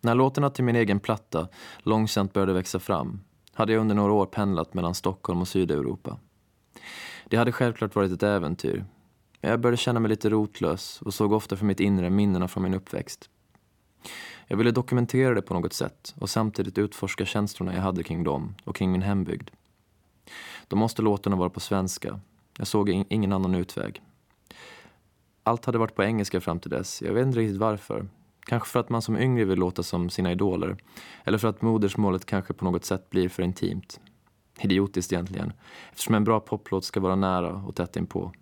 När 0.00 0.14
låtarna 0.14 0.50
till 0.50 0.64
min 0.64 0.76
egen 0.76 1.00
platta 1.00 1.48
långsamt 1.78 2.32
började 2.32 2.52
växa 2.52 2.78
fram 2.78 3.20
hade 3.52 3.72
jag 3.72 3.80
under 3.80 3.94
några 3.94 4.12
år 4.12 4.26
pendlat 4.26 4.74
mellan 4.74 4.94
Stockholm 4.94 5.40
och 5.40 5.48
Sydeuropa. 5.48 6.18
Det 7.28 7.36
hade 7.36 7.52
självklart 7.52 7.94
varit 7.94 8.12
ett 8.12 8.22
äventyr. 8.22 8.84
Men 9.40 9.50
jag 9.50 9.60
började 9.60 9.76
känna 9.76 10.00
mig 10.00 10.08
lite 10.08 10.30
rotlös 10.30 11.02
och 11.02 11.14
såg 11.14 11.32
ofta 11.32 11.56
för 11.56 11.64
mitt 11.64 11.80
inre 11.80 12.10
minnena 12.10 12.48
från 12.48 12.62
min 12.62 12.74
uppväxt. 12.74 13.30
Jag 14.46 14.56
ville 14.56 14.70
dokumentera 14.70 15.34
det 15.34 15.42
på 15.42 15.54
något 15.54 15.72
sätt 15.72 16.14
och 16.20 16.30
samtidigt 16.30 16.78
utforska 16.78 17.24
känslorna 17.24 17.74
jag 17.74 17.82
hade 17.82 18.02
kring 18.02 18.24
dem 18.24 18.54
och 18.64 18.76
kring 18.76 18.92
min 18.92 19.02
hembygd. 19.02 19.50
Då 20.68 20.76
måste 20.76 21.02
låtarna 21.02 21.36
vara 21.36 21.50
på 21.50 21.60
svenska. 21.60 22.20
Jag 22.58 22.66
såg 22.66 22.88
ingen 22.90 23.32
annan 23.32 23.54
utväg. 23.54 24.02
Allt 25.42 25.64
hade 25.64 25.78
varit 25.78 25.94
på 25.94 26.02
engelska 26.02 26.40
fram 26.40 26.60
till 26.60 26.70
dess. 26.70 27.02
Jag 27.02 27.14
vet 27.14 27.26
inte 27.26 27.38
riktigt 27.38 27.60
varför. 27.60 28.08
Kanske 28.46 28.68
för 28.68 28.80
att 28.80 28.88
man 28.88 29.02
som 29.02 29.18
yngre 29.18 29.44
vill 29.44 29.58
låta 29.58 29.82
som 29.82 30.10
sina 30.10 30.32
idoler. 30.32 30.76
Eller 31.24 31.38
för 31.38 31.48
att 31.48 31.62
modersmålet 31.62 32.26
kanske 32.26 32.54
på 32.54 32.64
något 32.64 32.84
sätt 32.84 33.10
blir 33.10 33.28
för 33.28 33.42
intimt. 33.42 34.00
Idiotiskt 34.60 35.12
egentligen, 35.12 35.52
eftersom 35.90 36.14
en 36.14 36.24
bra 36.24 36.40
poplåt 36.40 36.84
ska 36.84 37.00
vara 37.00 37.16
nära 37.16 37.52
och 37.52 37.76
tätt 37.76 37.96
inpå. 37.96 38.32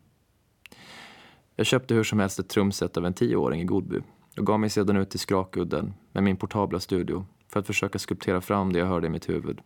Jag 1.57 1.67
köpte 1.67 1.95
hur 1.95 2.05
som 2.05 2.19
helst 2.19 2.39
ett 2.39 2.49
trumset 2.49 2.97
av 2.97 3.07
en 3.07 3.15
tioåring 3.15 3.61
i 3.61 3.65
Godby 3.65 4.01
och 4.39 4.47
gav 4.47 4.61
mig 4.61 4.71
sedan 4.71 4.97
ut 4.97 5.11
till 5.11 5.21
Skrakudden 5.21 5.95
med 6.13 6.23
min 6.23 6.37
portabla 6.37 6.81
studio 6.81 7.27
för 7.49 7.61
att 7.61 7.67
försöka 7.67 7.99
skulptera 7.99 8.41
fram 8.41 8.73
det 8.73 8.79
jag 8.79 8.87
hörde 8.87 9.07
i 9.07 9.11
mitt 9.11 9.29
huvud. 9.29 9.61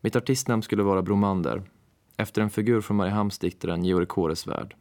Mitt 0.00 0.16
artistnamn 0.16 0.62
skulle 0.62 0.82
vara 0.82 1.02
Bromander, 1.02 1.62
efter 2.16 2.42
en 2.42 2.50
figur 2.50 2.80
från 2.80 2.96
Mariehamnsdiktaren 2.96 3.84
Georg 3.84 4.06
Kåres 4.06 4.46
värld. 4.46 4.76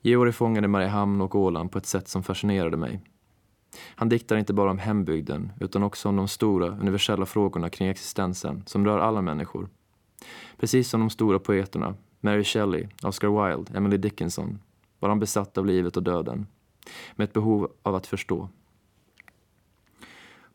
Georg 0.00 0.32
fångade 0.32 0.68
Mariehamn 0.68 1.20
och 1.20 1.34
Åland 1.34 1.72
på 1.72 1.78
ett 1.78 1.86
sätt 1.86 2.08
som 2.08 2.22
fascinerade 2.22 2.76
mig. 2.76 3.00
Han 3.94 4.08
diktar 4.08 4.36
inte 4.36 4.52
bara 4.52 4.70
om 4.70 4.78
hembygden 4.78 5.52
utan 5.60 5.82
också 5.82 6.08
om 6.08 6.16
de 6.16 6.28
stora, 6.28 6.66
universella 6.66 7.26
frågorna 7.26 7.70
kring 7.70 7.88
existensen 7.88 8.62
som 8.66 8.86
rör 8.86 8.98
alla 8.98 9.22
människor. 9.22 9.68
Precis 10.56 10.88
som 10.88 11.00
de 11.00 11.10
stora 11.10 11.38
poeterna, 11.38 11.94
Mary 12.20 12.44
Shelley, 12.44 12.88
Oscar 13.02 13.28
Wilde, 13.28 13.76
Emily 13.76 13.96
Dickinson, 13.96 14.58
var 14.98 15.08
han 15.08 15.18
besatt 15.18 15.58
av 15.58 15.66
livet 15.66 15.96
och 15.96 16.02
döden, 16.02 16.46
med 17.16 17.24
ett 17.24 17.32
behov 17.32 17.72
av 17.82 17.94
att 17.94 18.06
förstå. 18.06 18.48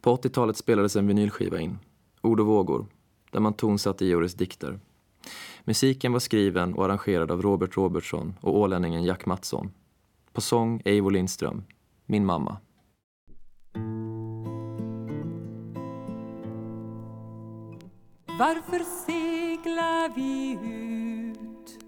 På 0.02 0.16
80-talet 0.16 0.58
spelades 0.58 0.96
en 0.96 1.08
vinylskiva 1.08 1.60
in, 1.60 1.80
Ord 2.22 2.40
och 2.40 2.46
vågor, 2.46 2.86
där 3.32 3.40
man 3.40 3.54
tonsatte 3.54 4.06
Georgs 4.06 4.34
dikter. 4.34 4.80
Musiken 5.64 6.14
var 6.14 6.20
skriven 6.20 6.74
och 6.74 6.86
arrangerad 6.86 7.32
av 7.32 7.42
Robert 7.42 7.78
Robertsson 7.78 8.34
och 8.42 8.58
ålänningen 8.58 9.04
Jack 9.04 9.26
Mattsson. 9.26 9.72
På 10.34 10.42
sång 10.42 10.82
Eivor 10.86 11.12
Lindström, 11.12 11.64
min 12.06 12.26
mamma. 12.26 12.58
Varför 18.26 19.06
seglar 19.06 20.16
vi 20.16 20.52
ut? 20.52 21.80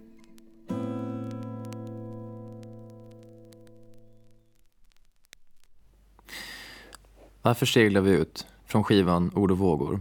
Varför 7.42 7.66
seglar 7.66 8.02
vi 8.02 8.12
ut? 8.12 8.48
Från 8.66 8.84
skivan 8.84 9.32
Ord 9.36 9.52
och 9.52 9.58
vågor. 9.58 10.00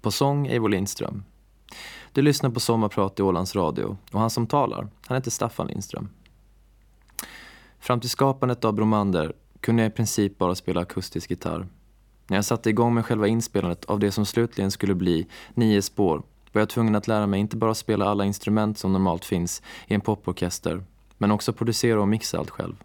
På 0.00 0.10
sång 0.10 0.46
Eivor 0.46 0.68
Lindström. 0.68 1.22
Du 2.18 2.22
lyssnar 2.22 2.50
på 2.50 2.60
Sommarprat 2.60 3.20
i 3.20 3.22
Ålands 3.22 3.56
Radio 3.56 3.96
och 4.12 4.20
han 4.20 4.30
som 4.30 4.46
talar, 4.46 4.88
han 5.06 5.16
heter 5.16 5.30
Staffan 5.30 5.66
Lindström. 5.66 6.08
Fram 7.78 8.00
till 8.00 8.10
skapandet 8.10 8.64
av 8.64 8.72
Bromander 8.72 9.32
kunde 9.60 9.82
jag 9.82 9.90
i 9.90 9.94
princip 9.94 10.38
bara 10.38 10.54
spela 10.54 10.80
akustisk 10.80 11.30
gitarr. 11.30 11.66
När 12.26 12.36
jag 12.36 12.44
satte 12.44 12.70
igång 12.70 12.94
med 12.94 13.06
själva 13.06 13.28
inspelandet 13.28 13.84
av 13.84 13.98
det 13.98 14.12
som 14.12 14.26
slutligen 14.26 14.70
skulle 14.70 14.94
bli 14.94 15.26
nio 15.54 15.82
spår 15.82 16.22
var 16.52 16.60
jag 16.60 16.68
tvungen 16.68 16.94
att 16.94 17.08
lära 17.08 17.26
mig 17.26 17.40
inte 17.40 17.56
bara 17.56 17.74
spela 17.74 18.08
alla 18.08 18.24
instrument 18.24 18.78
som 18.78 18.92
normalt 18.92 19.24
finns 19.24 19.62
i 19.86 19.94
en 19.94 20.00
poporkester, 20.00 20.84
men 21.18 21.30
också 21.30 21.52
producera 21.52 22.00
och 22.00 22.08
mixa 22.08 22.38
allt 22.38 22.50
själv. 22.50 22.76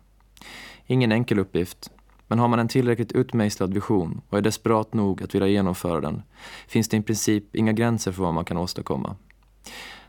Ingen 0.86 1.12
enkel 1.12 1.40
uppgift, 1.40 1.92
men 2.34 2.40
har 2.40 2.48
man 2.48 2.60
en 2.60 2.68
tillräckligt 2.68 3.12
utmejslad 3.12 3.74
vision 3.74 4.22
och 4.30 4.38
är 4.38 4.42
desperat 4.42 4.94
nog 4.94 5.24
att 5.24 5.36
vilja 5.36 5.48
genomföra 5.48 6.02
den 6.02 6.22
finns 6.68 6.90
det 6.90 6.98
i 6.98 7.02
princip 7.02 7.56
inga 7.56 7.74
gränser 7.74 8.12
för 8.12 8.24
vad 8.24 8.34
man 8.34 8.46
kan 8.46 8.58
åstadkomma. 8.58 9.16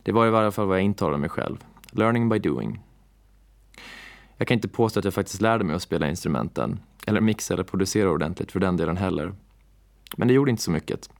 Det 0.03 0.13
var 0.13 0.27
i 0.27 0.31
varje 0.31 0.51
fall 0.51 0.67
vad 0.67 0.77
jag 0.77 0.85
intalade 0.85 1.19
mig 1.19 1.29
själv. 1.29 1.57
Learning 1.91 2.29
by 2.29 2.39
doing. 2.39 2.81
Jag 4.37 4.49
kan 4.49 4.55
inte 4.55 4.69
påstå 4.69 4.99
att 4.99 5.05
jag 5.05 5.15
faktiskt 5.15 5.41
lärde 5.41 5.65
mig 5.65 5.77
att 5.77 5.83
spela 5.83 6.09
instrumenten, 6.09 6.81
eller 7.07 7.21
mixa 7.21 7.55
eller 7.55 7.65
producera 7.65 8.11
ordentligt 8.11 8.53
för 8.53 8.61
den 8.61 8.77
delen 8.77 8.97
heller. 8.97 9.35
Men 10.17 10.29
det 10.29 10.35
gjorde 10.35 10.51
inte 10.51 10.63
så 10.63 10.71
mycket. 10.71 11.11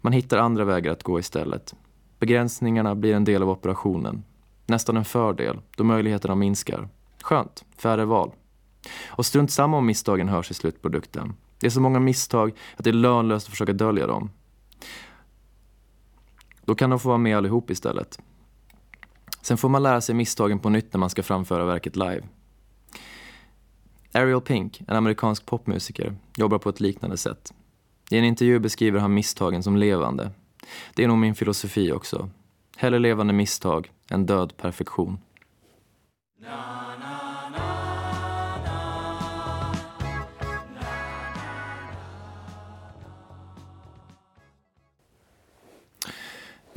Man 0.00 0.12
hittar 0.12 0.38
andra 0.38 0.64
vägar 0.64 0.92
att 0.92 1.02
gå 1.02 1.18
istället. 1.18 1.74
Begränsningarna 2.18 2.94
blir 2.94 3.14
en 3.14 3.24
del 3.24 3.42
av 3.42 3.50
operationen. 3.50 4.24
Nästan 4.66 4.96
en 4.96 5.04
fördel, 5.04 5.60
då 5.76 5.84
möjligheterna 5.84 6.34
minskar. 6.34 6.88
Skönt, 7.22 7.64
färre 7.76 8.04
val. 8.04 8.32
Och 9.06 9.26
strunt 9.26 9.50
samma 9.50 9.76
om 9.76 9.86
misstagen 9.86 10.28
hörs 10.28 10.50
i 10.50 10.54
slutprodukten. 10.54 11.34
Det 11.60 11.66
är 11.66 11.70
så 11.70 11.80
många 11.80 12.00
misstag 12.00 12.52
att 12.76 12.84
det 12.84 12.90
är 12.90 12.94
lönlöst 12.94 13.46
att 13.46 13.50
försöka 13.50 13.72
dölja 13.72 14.06
dem. 14.06 14.30
Då 16.64 16.74
kan 16.74 16.90
de 16.90 16.98
få 16.98 17.08
vara 17.08 17.18
med 17.18 17.36
allihop 17.36 17.70
istället. 17.70 18.18
Sen 19.42 19.56
får 19.56 19.68
man 19.68 19.82
lära 19.82 20.00
sig 20.00 20.14
misstagen 20.14 20.58
på 20.58 20.68
nytt 20.68 20.92
när 20.92 20.98
man 20.98 21.10
ska 21.10 21.22
framföra 21.22 21.64
verket 21.64 21.96
live. 21.96 22.22
Ariel 24.14 24.40
Pink, 24.40 24.82
en 24.88 24.96
amerikansk 24.96 25.46
popmusiker, 25.46 26.16
jobbar 26.36 26.58
på 26.58 26.68
ett 26.68 26.80
liknande 26.80 27.16
sätt. 27.16 27.52
I 28.10 28.18
en 28.18 28.24
intervju 28.24 28.58
beskriver 28.58 29.00
han 29.00 29.14
misstagen 29.14 29.62
som 29.62 29.76
levande. 29.76 30.30
Det 30.94 31.04
är 31.04 31.08
nog 31.08 31.18
min 31.18 31.34
filosofi 31.34 31.92
också. 31.92 32.30
Hellre 32.76 32.98
levande 32.98 33.32
misstag 33.32 33.90
än 34.10 34.26
död 34.26 34.56
perfektion. 34.56 35.18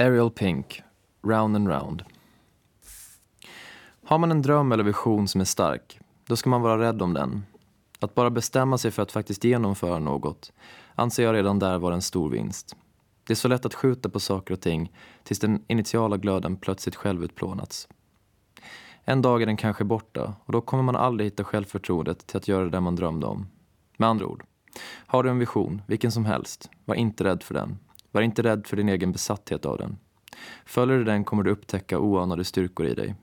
Ariel 0.01 0.31
Pink, 0.31 0.81
Round 1.23 1.55
and 1.55 1.67
Round. 1.67 2.03
Har 4.05 4.17
man 4.17 4.31
en 4.31 4.41
dröm 4.41 4.71
eller 4.71 4.83
vision 4.83 5.27
som 5.27 5.41
är 5.41 5.45
stark, 5.45 5.99
då 6.25 6.35
ska 6.35 6.49
man 6.49 6.61
vara 6.61 6.81
rädd 6.81 7.01
om 7.01 7.13
den. 7.13 7.45
Att 7.99 8.15
bara 8.15 8.29
bestämma 8.29 8.77
sig 8.77 8.91
för 8.91 9.03
att 9.03 9.11
faktiskt 9.11 9.43
genomföra 9.43 9.99
något 9.99 10.51
anser 10.95 11.23
jag 11.23 11.35
redan 11.35 11.59
där 11.59 11.77
vara 11.77 11.93
en 11.93 12.01
stor 12.01 12.29
vinst. 12.29 12.75
Det 13.23 13.33
är 13.33 13.35
så 13.35 13.47
lätt 13.47 13.65
att 13.65 13.73
skjuta 13.73 14.09
på 14.09 14.19
saker 14.19 14.53
och 14.53 14.61
ting 14.61 14.91
tills 15.23 15.39
den 15.39 15.63
initiala 15.67 16.17
glöden 16.17 16.55
plötsligt 16.55 16.95
självutplånats. 16.95 17.87
En 19.03 19.21
dag 19.21 19.41
är 19.41 19.45
den 19.45 19.57
kanske 19.57 19.83
borta 19.83 20.35
och 20.45 20.51
då 20.51 20.61
kommer 20.61 20.83
man 20.83 20.95
aldrig 20.95 21.27
hitta 21.27 21.43
självförtroendet 21.43 22.27
till 22.27 22.37
att 22.37 22.47
göra 22.47 22.69
det 22.69 22.79
man 22.79 22.95
drömde 22.95 23.25
om. 23.25 23.47
Med 23.97 24.09
andra 24.09 24.25
ord, 24.25 24.43
har 25.07 25.23
du 25.23 25.29
en 25.29 25.39
vision, 25.39 25.81
vilken 25.87 26.11
som 26.11 26.25
helst, 26.25 26.69
var 26.85 26.95
inte 26.95 27.23
rädd 27.23 27.43
för 27.43 27.53
den. 27.53 27.77
Var 28.11 28.21
inte 28.21 28.41
rädd 28.41 28.67
för 28.67 28.77
din 28.77 28.89
egen 28.89 29.11
besatthet 29.11 29.65
av 29.65 29.77
den. 29.77 29.97
Följer 30.65 30.97
du 30.97 31.03
den 31.03 31.23
kommer 31.23 31.43
du 31.43 31.51
upptäcka 31.51 31.99
oanade 31.99 32.43
styrkor 32.43 32.85
i 32.85 32.93
dig. 32.93 33.15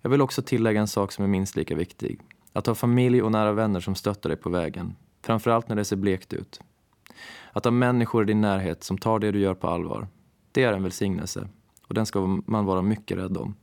Jag 0.00 0.10
vill 0.10 0.20
också 0.20 0.42
tillägga 0.42 0.80
en 0.80 0.88
sak 0.88 1.12
som 1.12 1.24
är 1.24 1.28
minst 1.28 1.56
lika 1.56 1.74
viktig. 1.74 2.20
Att 2.52 2.66
ha 2.66 2.74
familj 2.74 3.22
och 3.22 3.32
nära 3.32 3.52
vänner 3.52 3.80
som 3.80 3.94
stöttar 3.94 4.30
dig 4.30 4.38
på 4.38 4.50
vägen. 4.50 4.96
Framförallt 5.22 5.68
när 5.68 5.76
det 5.76 5.84
ser 5.84 5.96
blekt 5.96 6.32
ut. 6.32 6.60
Att 7.52 7.64
ha 7.64 7.70
människor 7.70 8.22
i 8.22 8.26
din 8.26 8.40
närhet 8.40 8.84
som 8.84 8.98
tar 8.98 9.18
det 9.18 9.32
du 9.32 9.40
gör 9.40 9.54
på 9.54 9.68
allvar. 9.68 10.08
Det 10.52 10.62
är 10.62 10.72
en 10.72 10.82
välsignelse 10.82 11.48
och 11.88 11.94
den 11.94 12.06
ska 12.06 12.40
man 12.46 12.64
vara 12.64 12.82
mycket 12.82 13.18
rädd 13.18 13.36
om. 13.36 13.54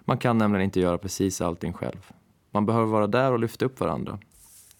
Man 0.00 0.18
kan 0.18 0.38
nämligen 0.38 0.64
inte 0.64 0.80
göra 0.80 0.98
precis 0.98 1.40
allting 1.40 1.72
själv. 1.72 2.12
Man 2.50 2.66
behöver 2.66 2.86
vara 2.86 3.06
där 3.06 3.32
och 3.32 3.38
lyfta 3.38 3.64
upp 3.64 3.80
varandra. 3.80 4.18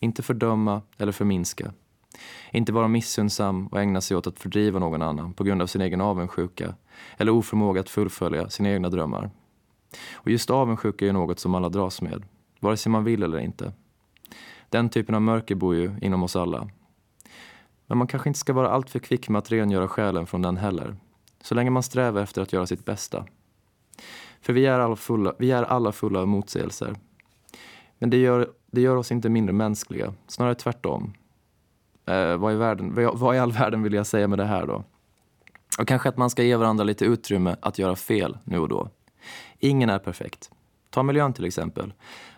Inte 0.00 0.22
fördöma 0.22 0.82
eller 0.98 1.12
förminska. 1.12 1.72
Inte 2.56 2.72
vara 2.72 2.88
missunnsam 2.88 3.66
och 3.66 3.80
ägna 3.80 4.00
sig 4.00 4.16
åt 4.16 4.26
att 4.26 4.38
fördriva 4.38 4.78
någon 4.78 5.02
annan 5.02 5.32
på 5.32 5.44
grund 5.44 5.62
av 5.62 5.66
sin 5.66 5.80
egen 5.80 6.00
avundsjuka 6.00 6.74
eller 7.16 7.32
oförmåga 7.32 7.80
att 7.80 7.88
fullfölja 7.88 8.50
sina 8.50 8.70
egna 8.70 8.88
drömmar. 8.88 9.30
Och 10.14 10.30
just 10.30 10.50
avundsjuka 10.50 11.04
är 11.04 11.06
ju 11.06 11.12
något 11.12 11.38
som 11.38 11.54
alla 11.54 11.68
dras 11.68 12.02
med, 12.02 12.22
vare 12.60 12.76
sig 12.76 12.92
man 12.92 13.04
vill 13.04 13.22
eller 13.22 13.38
inte. 13.38 13.72
Den 14.68 14.88
typen 14.88 15.14
av 15.14 15.22
mörker 15.22 15.54
bor 15.54 15.74
ju 15.74 15.94
inom 16.02 16.22
oss 16.22 16.36
alla. 16.36 16.68
Men 17.86 17.98
man 17.98 18.06
kanske 18.06 18.30
inte 18.30 18.38
ska 18.38 18.52
vara 18.52 18.70
alltför 18.70 18.98
kvick 18.98 19.28
med 19.28 19.38
att 19.38 19.52
rengöra 19.52 19.88
själen 19.88 20.26
från 20.26 20.42
den 20.42 20.56
heller. 20.56 20.96
Så 21.40 21.54
länge 21.54 21.70
man 21.70 21.82
strävar 21.82 22.22
efter 22.22 22.42
att 22.42 22.52
göra 22.52 22.66
sitt 22.66 22.84
bästa. 22.84 23.26
För 24.40 24.52
vi 24.52 24.66
är 24.66 24.80
alla 24.80 24.96
fulla, 24.96 25.34
vi 25.38 25.50
är 25.50 25.62
alla 25.62 25.92
fulla 25.92 26.20
av 26.20 26.28
motsägelser. 26.28 26.94
Men 27.98 28.10
det 28.10 28.16
gör, 28.16 28.50
det 28.70 28.80
gör 28.80 28.96
oss 28.96 29.12
inte 29.12 29.28
mindre 29.28 29.52
mänskliga, 29.52 30.14
snarare 30.26 30.54
tvärtom. 30.54 31.12
Eh, 32.06 32.36
vad, 32.36 32.52
i 32.52 32.56
världen, 32.56 33.10
vad 33.14 33.36
i 33.36 33.38
all 33.38 33.52
världen 33.52 33.82
vill 33.82 33.92
jag 33.92 34.06
säga 34.06 34.28
med 34.28 34.38
det 34.38 34.44
här 34.44 34.66
då? 34.66 34.84
Och 35.78 35.88
kanske 35.88 36.08
att 36.08 36.16
man 36.16 36.30
ska 36.30 36.42
ge 36.42 36.56
varandra 36.56 36.84
lite 36.84 37.04
utrymme 37.04 37.56
att 37.60 37.78
göra 37.78 37.96
fel 37.96 38.38
nu 38.44 38.58
och 38.58 38.68
då. 38.68 38.88
Ingen 39.58 39.90
är 39.90 39.98
perfekt. 39.98 40.50
Ta 40.90 41.02
miljön 41.02 41.32
till 41.32 41.44
exempel. 41.44 41.92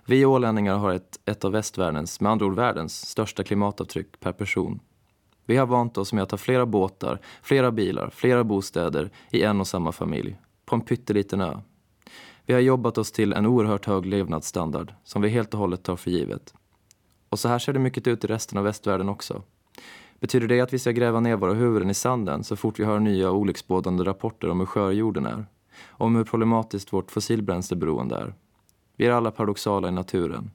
Vi 0.06 0.24
ålänningar 0.24 0.76
har 0.76 0.92
ett, 0.92 1.20
ett 1.24 1.44
av 1.44 1.52
västvärldens, 1.52 2.20
med 2.20 2.32
andra 2.32 2.46
ord 2.46 2.54
världens, 2.54 3.06
största 3.06 3.44
klimatavtryck 3.44 4.20
per 4.20 4.32
person. 4.32 4.80
Vi 5.46 5.56
har 5.56 5.66
vant 5.66 5.98
oss 5.98 6.12
med 6.12 6.22
att 6.22 6.30
ha 6.30 6.38
flera 6.38 6.66
båtar, 6.66 7.20
flera 7.42 7.70
bilar, 7.70 8.10
flera 8.14 8.44
bostäder 8.44 9.10
i 9.30 9.42
en 9.42 9.60
och 9.60 9.66
samma 9.66 9.92
familj, 9.92 10.36
på 10.66 10.74
en 10.74 10.80
pytteliten 10.80 11.40
ö. 11.40 11.60
Vi 12.46 12.54
har 12.54 12.60
jobbat 12.60 12.98
oss 12.98 13.12
till 13.12 13.32
en 13.32 13.46
oerhört 13.46 13.86
hög 13.86 14.06
levnadsstandard 14.06 14.94
som 15.04 15.22
vi 15.22 15.28
helt 15.28 15.54
och 15.54 15.60
hållet 15.60 15.82
tar 15.82 15.96
för 15.96 16.10
givet. 16.10 16.54
Och 17.28 17.38
så 17.38 17.48
här 17.48 17.58
ser 17.58 17.72
det 17.72 17.78
mycket 17.78 18.06
ut 18.06 18.24
i 18.24 18.26
resten 18.26 18.58
av 18.58 18.64
västvärlden 18.64 19.08
också. 19.08 19.42
Betyder 20.20 20.48
det 20.48 20.60
att 20.60 20.72
vi 20.72 20.78
ska 20.78 20.90
gräva 20.90 21.20
ner 21.20 21.36
våra 21.36 21.52
huvuden 21.52 21.90
i 21.90 21.94
sanden 21.94 22.44
så 22.44 22.56
fort 22.56 22.78
vi 22.78 22.84
hör 22.84 23.00
nya 23.00 23.30
olycksbådande 23.30 24.04
rapporter 24.04 24.50
om 24.50 24.58
hur 24.58 24.66
skör 24.66 24.90
jorden 24.90 25.26
är? 25.26 25.46
Om 25.88 26.16
hur 26.16 26.24
problematiskt 26.24 26.92
vårt 26.92 27.10
fossilbränsleberoende 27.10 28.16
är? 28.16 28.34
Vi 28.96 29.06
är 29.06 29.12
alla 29.12 29.30
paradoxala 29.30 29.88
i 29.88 29.92
naturen. 29.92 30.50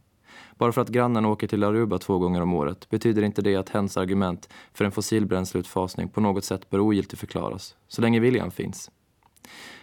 Bara 0.58 0.72
för 0.72 0.82
att 0.82 0.90
grannen 0.90 1.26
åker 1.26 1.48
till 1.48 1.64
Aruba 1.64 1.98
två 1.98 2.20
gånger 2.20 2.42
om 2.42 2.54
året 2.54 2.90
betyder 2.90 3.24
inte 3.24 3.42
det 3.42 3.56
att 3.56 3.70
hens 3.70 3.98
argument 3.98 4.50
för 4.74 4.86
en 4.86 4.92
fossilbränsleutfasning 4.92 6.10
på 6.10 6.22
något 6.22 6.44
sätt 6.44 6.70
bör 6.70 6.80
ogiltigförklaras 6.80 7.76
så 7.88 8.02
länge 8.02 8.20
viljan 8.20 8.52
finns. 8.52 8.92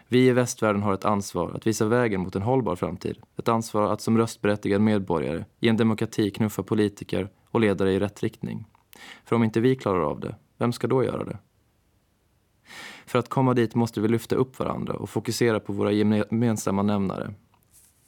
Vi 0.08 0.26
i 0.26 0.32
västvärlden 0.32 0.82
har 0.82 0.94
ett 0.94 1.04
ansvar 1.04 1.50
att 1.54 1.66
visa 1.66 1.84
vägen 1.84 2.20
mot 2.20 2.36
en 2.36 2.42
hållbar 2.42 2.76
framtid. 2.76 3.18
Ett 3.38 3.48
ansvar 3.48 3.92
att 3.92 4.00
som 4.00 4.18
röstberättigad 4.18 4.80
medborgare 4.80 5.44
i 5.60 5.68
en 5.68 5.76
demokrati 5.76 6.30
knuffa 6.30 6.62
politiker 6.62 7.28
och 7.50 7.60
ledare 7.60 7.92
i 7.92 7.98
rätt 7.98 8.22
riktning. 8.22 8.66
För 9.24 9.36
om 9.36 9.44
inte 9.44 9.60
vi 9.60 9.76
klarar 9.76 10.00
av 10.00 10.20
det, 10.20 10.34
vem 10.58 10.72
ska 10.72 10.86
då 10.86 11.04
göra 11.04 11.24
det? 11.24 11.38
För 13.06 13.18
att 13.18 13.28
komma 13.28 13.54
dit 13.54 13.74
måste 13.74 14.00
vi 14.00 14.08
lyfta 14.08 14.36
upp 14.36 14.58
varandra 14.58 14.94
och 14.94 15.10
fokusera 15.10 15.60
på 15.60 15.72
våra 15.72 15.92
gemensamma 15.92 16.82
nämnare. 16.82 17.34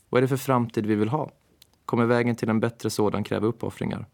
Vad 0.08 0.18
är 0.18 0.22
det 0.22 0.28
för 0.28 0.36
framtid 0.36 0.86
vi 0.86 0.94
vill 0.94 1.08
ha? 1.08 1.30
Kommer 1.84 2.04
vägen 2.04 2.36
till 2.36 2.48
en 2.48 2.60
bättre 2.60 2.90
sådan 2.90 3.24
kräva 3.24 3.46
uppoffringar? 3.46 4.06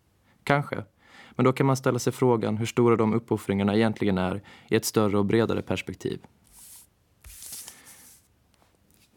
Kanske. 0.44 0.84
Men 1.30 1.44
då 1.44 1.52
kan 1.52 1.66
man 1.66 1.76
ställa 1.76 1.98
sig 1.98 2.12
frågan 2.12 2.56
hur 2.56 2.66
stora 2.66 2.96
de 2.96 3.14
uppoffringarna 3.14 3.76
egentligen 3.76 4.18
är 4.18 4.42
i 4.68 4.76
ett 4.76 4.84
större 4.84 5.18
och 5.18 5.24
bredare 5.24 5.62
perspektiv. 5.62 6.20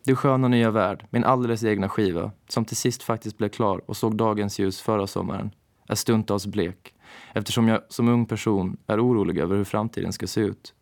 Du 0.03 0.15
sköna 0.15 0.47
nya 0.47 0.71
värld, 0.71 1.05
min 1.09 1.23
alldeles 1.23 1.63
egna 1.63 1.89
skiva, 1.89 2.31
som 2.47 2.65
till 2.65 2.77
sist 2.77 3.03
faktiskt 3.03 3.37
blev 3.37 3.49
klar 3.49 3.81
och 3.85 3.97
såg 3.97 4.15
dagens 4.15 4.59
ljus 4.59 4.81
förra 4.81 5.07
sommaren, 5.07 5.51
är 5.87 5.95
stundtals 5.95 6.45
blek, 6.45 6.93
eftersom 7.33 7.67
jag 7.67 7.81
som 7.89 8.07
ung 8.07 8.25
person 8.25 8.77
är 8.87 9.05
orolig 9.05 9.37
över 9.37 9.55
hur 9.55 9.63
framtiden 9.63 10.13
ska 10.13 10.27
se 10.27 10.41
ut. 10.41 10.73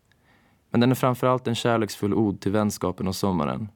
Men 0.70 0.80
den 0.80 0.90
är 0.90 0.94
framförallt 0.94 1.46
en 1.46 1.54
kärleksfull 1.54 2.14
ord 2.14 2.40
till 2.40 2.52
vänskapen 2.52 3.08
och 3.08 3.16
sommaren. 3.16 3.68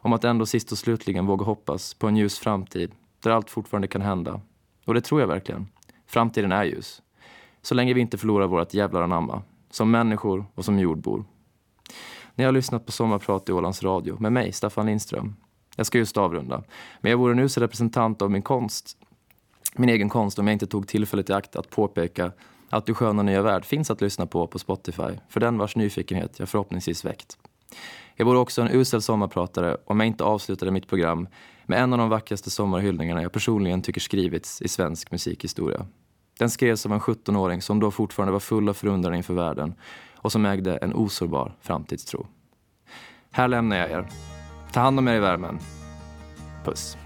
Om 0.00 0.12
att 0.12 0.24
ändå 0.24 0.46
sist 0.46 0.72
och 0.72 0.78
slutligen 0.78 1.26
våga 1.26 1.44
hoppas 1.44 1.94
på 1.94 2.06
en 2.08 2.16
ljus 2.16 2.38
framtid, 2.38 2.92
där 3.22 3.30
allt 3.30 3.50
fortfarande 3.50 3.88
kan 3.88 4.02
hända. 4.02 4.40
Och 4.84 4.94
det 4.94 5.00
tror 5.00 5.20
jag 5.20 5.28
verkligen. 5.28 5.68
Framtiden 6.06 6.52
är 6.52 6.64
ljus. 6.64 7.02
Så 7.62 7.74
länge 7.74 7.94
vi 7.94 8.00
inte 8.00 8.18
förlorar 8.18 8.46
vårt 8.46 8.74
jävlar 8.74 9.02
anamma, 9.02 9.42
som 9.70 9.90
människor 9.90 10.46
och 10.54 10.64
som 10.64 10.78
jordbor. 10.78 11.24
Ni 12.34 12.44
har 12.44 12.52
lyssnat 12.52 12.86
på 12.86 12.92
Sommarprat 12.92 13.48
i 13.48 13.52
Ålands 13.52 13.82
Radio 13.82 14.16
med 14.20 14.32
mig, 14.32 14.52
Staffan 14.52 14.86
Lindström. 14.86 15.36
Jag 15.76 15.86
ska 15.86 15.98
just 15.98 16.16
avrunda. 16.16 16.62
Men 17.00 17.10
jag 17.10 17.18
vore 17.18 17.34
nu 17.34 17.42
usel 17.42 17.62
representant 17.62 18.22
av 18.22 18.30
min 18.30 18.42
konst, 18.42 18.96
min 19.76 19.88
egen 19.88 20.08
konst 20.08 20.38
om 20.38 20.46
jag 20.46 20.52
inte 20.52 20.66
tog 20.66 20.88
tillfället 20.88 21.30
i 21.30 21.32
akt 21.32 21.56
att 21.56 21.70
påpeka 21.70 22.32
att 22.70 22.86
Du 22.86 22.94
sköna 22.94 23.22
nya 23.22 23.42
värld 23.42 23.64
finns 23.64 23.90
att 23.90 24.00
lyssna 24.00 24.26
på 24.26 24.46
på 24.46 24.58
Spotify 24.58 25.18
för 25.28 25.40
den 25.40 25.58
vars 25.58 25.76
nyfikenhet 25.76 26.38
jag 26.38 26.48
förhoppningsvis 26.48 27.04
väckt. 27.04 27.38
Jag 28.16 28.26
vore 28.26 28.38
också 28.38 28.62
en 28.62 28.68
usel 28.70 29.02
sommarpratare 29.02 29.76
om 29.84 30.00
jag 30.00 30.06
inte 30.06 30.24
avslutade 30.24 30.70
mitt 30.70 30.88
program 30.88 31.28
med 31.66 31.82
en 31.82 31.92
av 31.92 31.98
de 31.98 32.08
vackraste 32.08 32.50
sommarhyllningarna 32.50 33.22
jag 33.22 33.32
personligen 33.32 33.82
tycker 33.82 34.00
skrivits 34.00 34.62
i 34.62 34.68
svensk 34.68 35.10
musikhistoria. 35.10 35.86
Den 36.38 36.50
skrevs 36.50 36.86
av 36.86 36.92
en 36.92 37.00
17-åring 37.00 37.62
som 37.62 37.80
då 37.80 37.90
fortfarande 37.90 38.32
var 38.32 38.40
full 38.40 38.68
av 38.68 38.74
förundran 38.74 39.14
inför 39.14 39.34
världen 39.34 39.74
och 40.16 40.32
som 40.32 40.46
ägde 40.46 40.76
en 40.76 40.94
osårbar 40.94 41.56
framtidstro. 41.60 42.26
Här 43.30 43.48
lämnar 43.48 43.76
jag 43.76 43.90
er. 43.90 44.08
Ta 44.72 44.80
hand 44.80 44.98
om 44.98 45.08
er 45.08 45.14
i 45.14 45.20
värmen. 45.20 45.58
Puss. 46.64 46.96